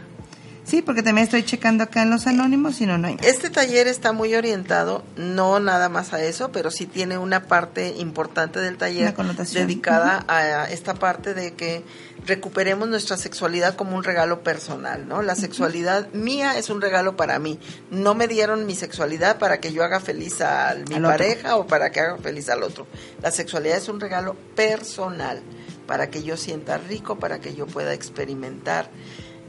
[0.68, 3.16] Sí, porque también estoy checando acá en los anónimos y no, no hay.
[3.22, 7.94] Este taller está muy orientado, no nada más a eso, pero sí tiene una parte
[7.96, 9.14] importante del taller
[9.54, 11.84] dedicada a esta parte de que
[12.26, 15.22] recuperemos nuestra sexualidad como un regalo personal, ¿no?
[15.22, 17.58] La sexualidad mía es un regalo para mí.
[17.90, 21.90] No me dieron mi sexualidad para que yo haga feliz a mi pareja o para
[21.90, 22.86] que haga feliz al otro.
[23.22, 25.40] La sexualidad es un regalo personal
[25.86, 28.90] para que yo sienta rico, para que yo pueda experimentar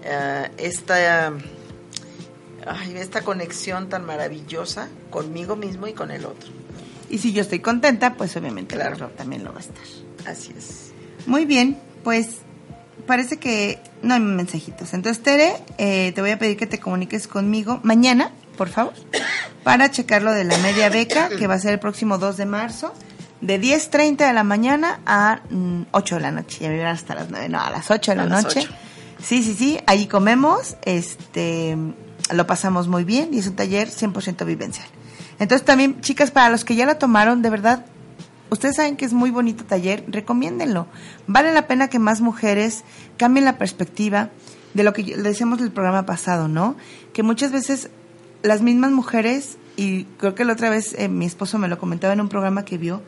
[0.04, 1.34] eh, esta,
[2.96, 6.50] esta conexión tan maravillosa conmigo mismo y con el otro.
[7.10, 9.10] Y si yo estoy contenta, pues obviamente claro.
[9.18, 9.84] también lo va a estar.
[10.26, 10.92] Así es.
[11.26, 12.40] Muy bien, pues
[13.06, 14.94] parece que no hay mensajitos.
[14.94, 18.94] Entonces, Tere, eh, te voy a pedir que te comuniques conmigo mañana, por favor,
[19.64, 22.46] para checar lo de la media beca, que va a ser el próximo 2 de
[22.46, 22.94] marzo,
[23.42, 25.42] de 10.30 de la mañana a
[25.92, 26.58] 8 mm, de la noche.
[26.62, 28.68] Ya me hasta las 9, no, a las 8 de la noche.
[29.22, 31.78] Sí, sí, sí, ahí comemos, este,
[32.32, 34.88] lo pasamos muy bien y es un taller 100% vivencial.
[35.40, 37.86] Entonces también, chicas, para los que ya la tomaron, de verdad,
[38.50, 40.88] ustedes saben que es muy bonito taller, recomiéndenlo.
[41.28, 42.84] Vale la pena que más mujeres
[43.18, 44.30] cambien la perspectiva
[44.74, 46.76] de lo que le decíamos el programa pasado, ¿no?
[47.14, 47.90] Que muchas veces
[48.42, 52.14] las mismas mujeres, y creo que la otra vez eh, mi esposo me lo comentaba
[52.14, 53.02] en un programa que vio,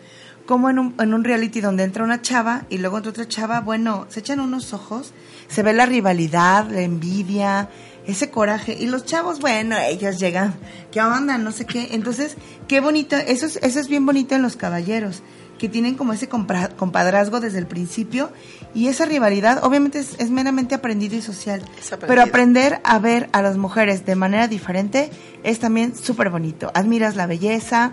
[0.51, 3.61] como en un, en un reality donde entra una chava y luego entra otra chava,
[3.61, 5.13] bueno, se echan unos ojos
[5.51, 7.69] se ve la rivalidad, la envidia,
[8.07, 8.75] ese coraje.
[8.79, 10.55] Y los chavos, bueno, ellos llegan,
[10.91, 11.37] ¿qué onda?
[11.37, 11.89] No sé qué.
[11.91, 12.37] Entonces,
[12.67, 15.23] qué bonito, eso es, eso es bien bonito en los caballeros,
[15.59, 18.31] que tienen como ese compadrazgo desde el principio
[18.73, 21.63] y esa rivalidad obviamente es, meramente aprendido y social.
[22.07, 25.11] Pero aprender a ver a las mujeres de manera diferente
[25.43, 26.71] es también súper bonito.
[26.73, 27.91] Admiras la belleza,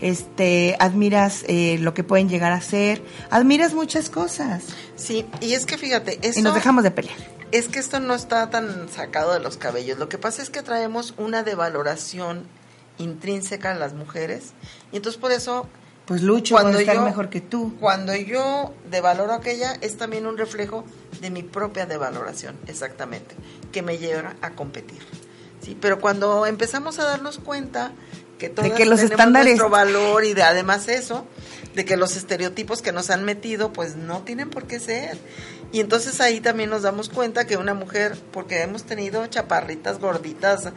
[0.00, 4.64] este, admiras eh, lo que pueden llegar a ser, admiras muchas cosas.
[4.96, 7.16] Sí, y es que fíjate, y nos dejamos de pelear.
[7.50, 9.98] Es que esto no está tan sacado de los cabellos.
[9.98, 12.46] Lo que pasa es que traemos una devaloración
[12.98, 14.52] intrínseca en las mujeres
[14.92, 15.66] y entonces por eso
[16.08, 17.74] pues lucho cuando estar mejor que tú.
[17.78, 20.84] Cuando yo devaloro aquella es también un reflejo
[21.20, 23.34] de mi propia devaloración, exactamente,
[23.72, 25.00] que me lleva a competir.
[25.60, 27.92] Sí, pero cuando empezamos a darnos cuenta
[28.38, 31.26] que que los estándares nuestro valor y de además eso
[31.74, 35.18] de que los estereotipos que nos han metido pues no tienen por qué ser.
[35.70, 40.72] Y entonces ahí también nos damos cuenta que una mujer porque hemos tenido chaparritas gorditas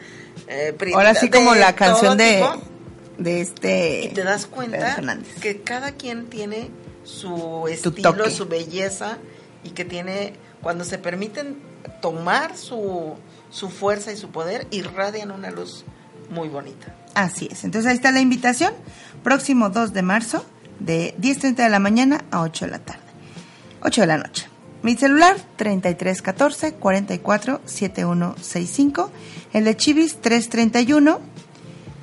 [0.48, 2.44] eh, ahora sí como la canción de
[3.18, 4.96] de este y te das cuenta
[5.40, 6.70] que cada quien tiene
[7.04, 9.18] su estilo su belleza
[9.64, 11.58] y que tiene cuando se permiten
[12.00, 13.14] tomar su
[13.50, 15.84] su fuerza y su poder irradian una luz
[16.30, 17.64] muy bonita Así es.
[17.64, 18.72] Entonces ahí está la invitación.
[19.22, 20.44] Próximo 2 de marzo,
[20.80, 23.02] de 10.30 de la mañana a 8 de la tarde.
[23.82, 24.48] 8 de la noche.
[24.82, 29.10] Mi celular 3314 44 7165.
[29.52, 31.20] El de Chivis 331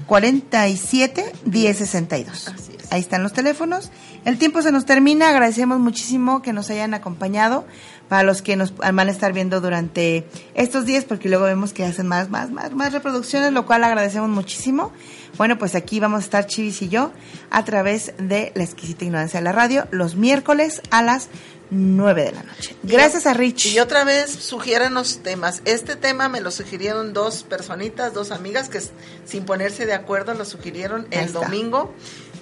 [0.07, 2.68] 47 1062.
[2.91, 3.91] Ahí están los teléfonos.
[4.25, 5.29] El tiempo se nos termina.
[5.29, 7.65] Agradecemos muchísimo que nos hayan acompañado
[8.07, 11.85] para los que nos van a estar viendo durante estos días, porque luego vemos que
[11.85, 14.91] hacen más, más, más, más reproducciones, lo cual agradecemos muchísimo.
[15.37, 17.11] Bueno, pues aquí vamos a estar Chivis y yo
[17.51, 21.29] a través de La Exquisita Ignorancia de la Radio los miércoles a las
[21.71, 22.75] 9 de la noche.
[22.83, 23.67] Gracias a Rich.
[23.67, 25.61] Y otra vez, sugiéranos temas.
[25.65, 28.81] Este tema me lo sugirieron dos personitas, dos amigas que
[29.25, 31.93] sin ponerse de acuerdo lo sugirieron el domingo.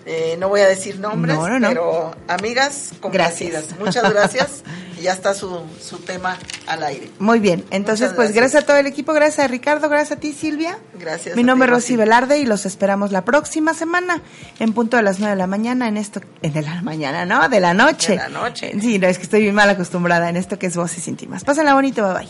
[0.09, 3.77] Eh, no voy a decir nombres, pero amigas complacidas.
[3.77, 4.63] Muchas gracias.
[4.97, 7.11] y ya está su, su tema al aire.
[7.19, 7.65] Muy bien.
[7.71, 8.63] Entonces, pues gracias.
[8.63, 9.11] a todo el equipo.
[9.11, 9.89] Gracias a Ricardo.
[9.89, 10.79] Gracias a ti, Silvia.
[10.97, 11.35] Gracias.
[11.35, 14.21] Mi nombre es Rosy Velarde y los esperamos la próxima semana
[14.59, 17.49] en punto de las nueve de la mañana en esto, en de la mañana, ¿no?
[17.49, 18.13] De la noche.
[18.13, 18.79] De la noche.
[18.79, 21.43] Sí, no, es que estoy bien mal acostumbrada en esto que es voces íntimas.
[21.43, 22.07] Pásenla bonito.
[22.07, 22.29] Bye bye.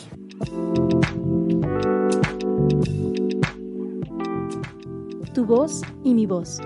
[5.36, 6.60] Tu voz y mi voz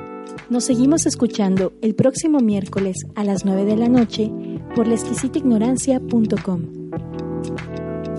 [0.51, 4.29] nos seguimos escuchando el próximo miércoles a las 9 de la noche
[4.75, 6.61] por laexquisitaignorancia.com.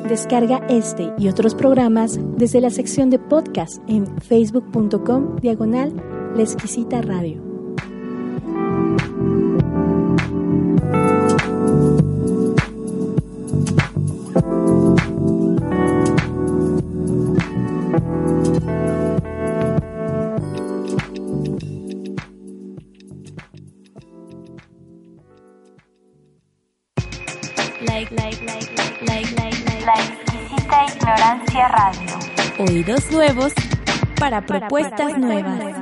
[0.08, 5.94] Descarga este y otros programas desde la sección de podcast en facebook.com diagonal
[6.34, 7.42] La Exquisita Radio.
[31.12, 32.18] Ignorancia Radio.
[32.58, 33.52] Oídos nuevos
[34.18, 35.81] para propuestas, nuevas.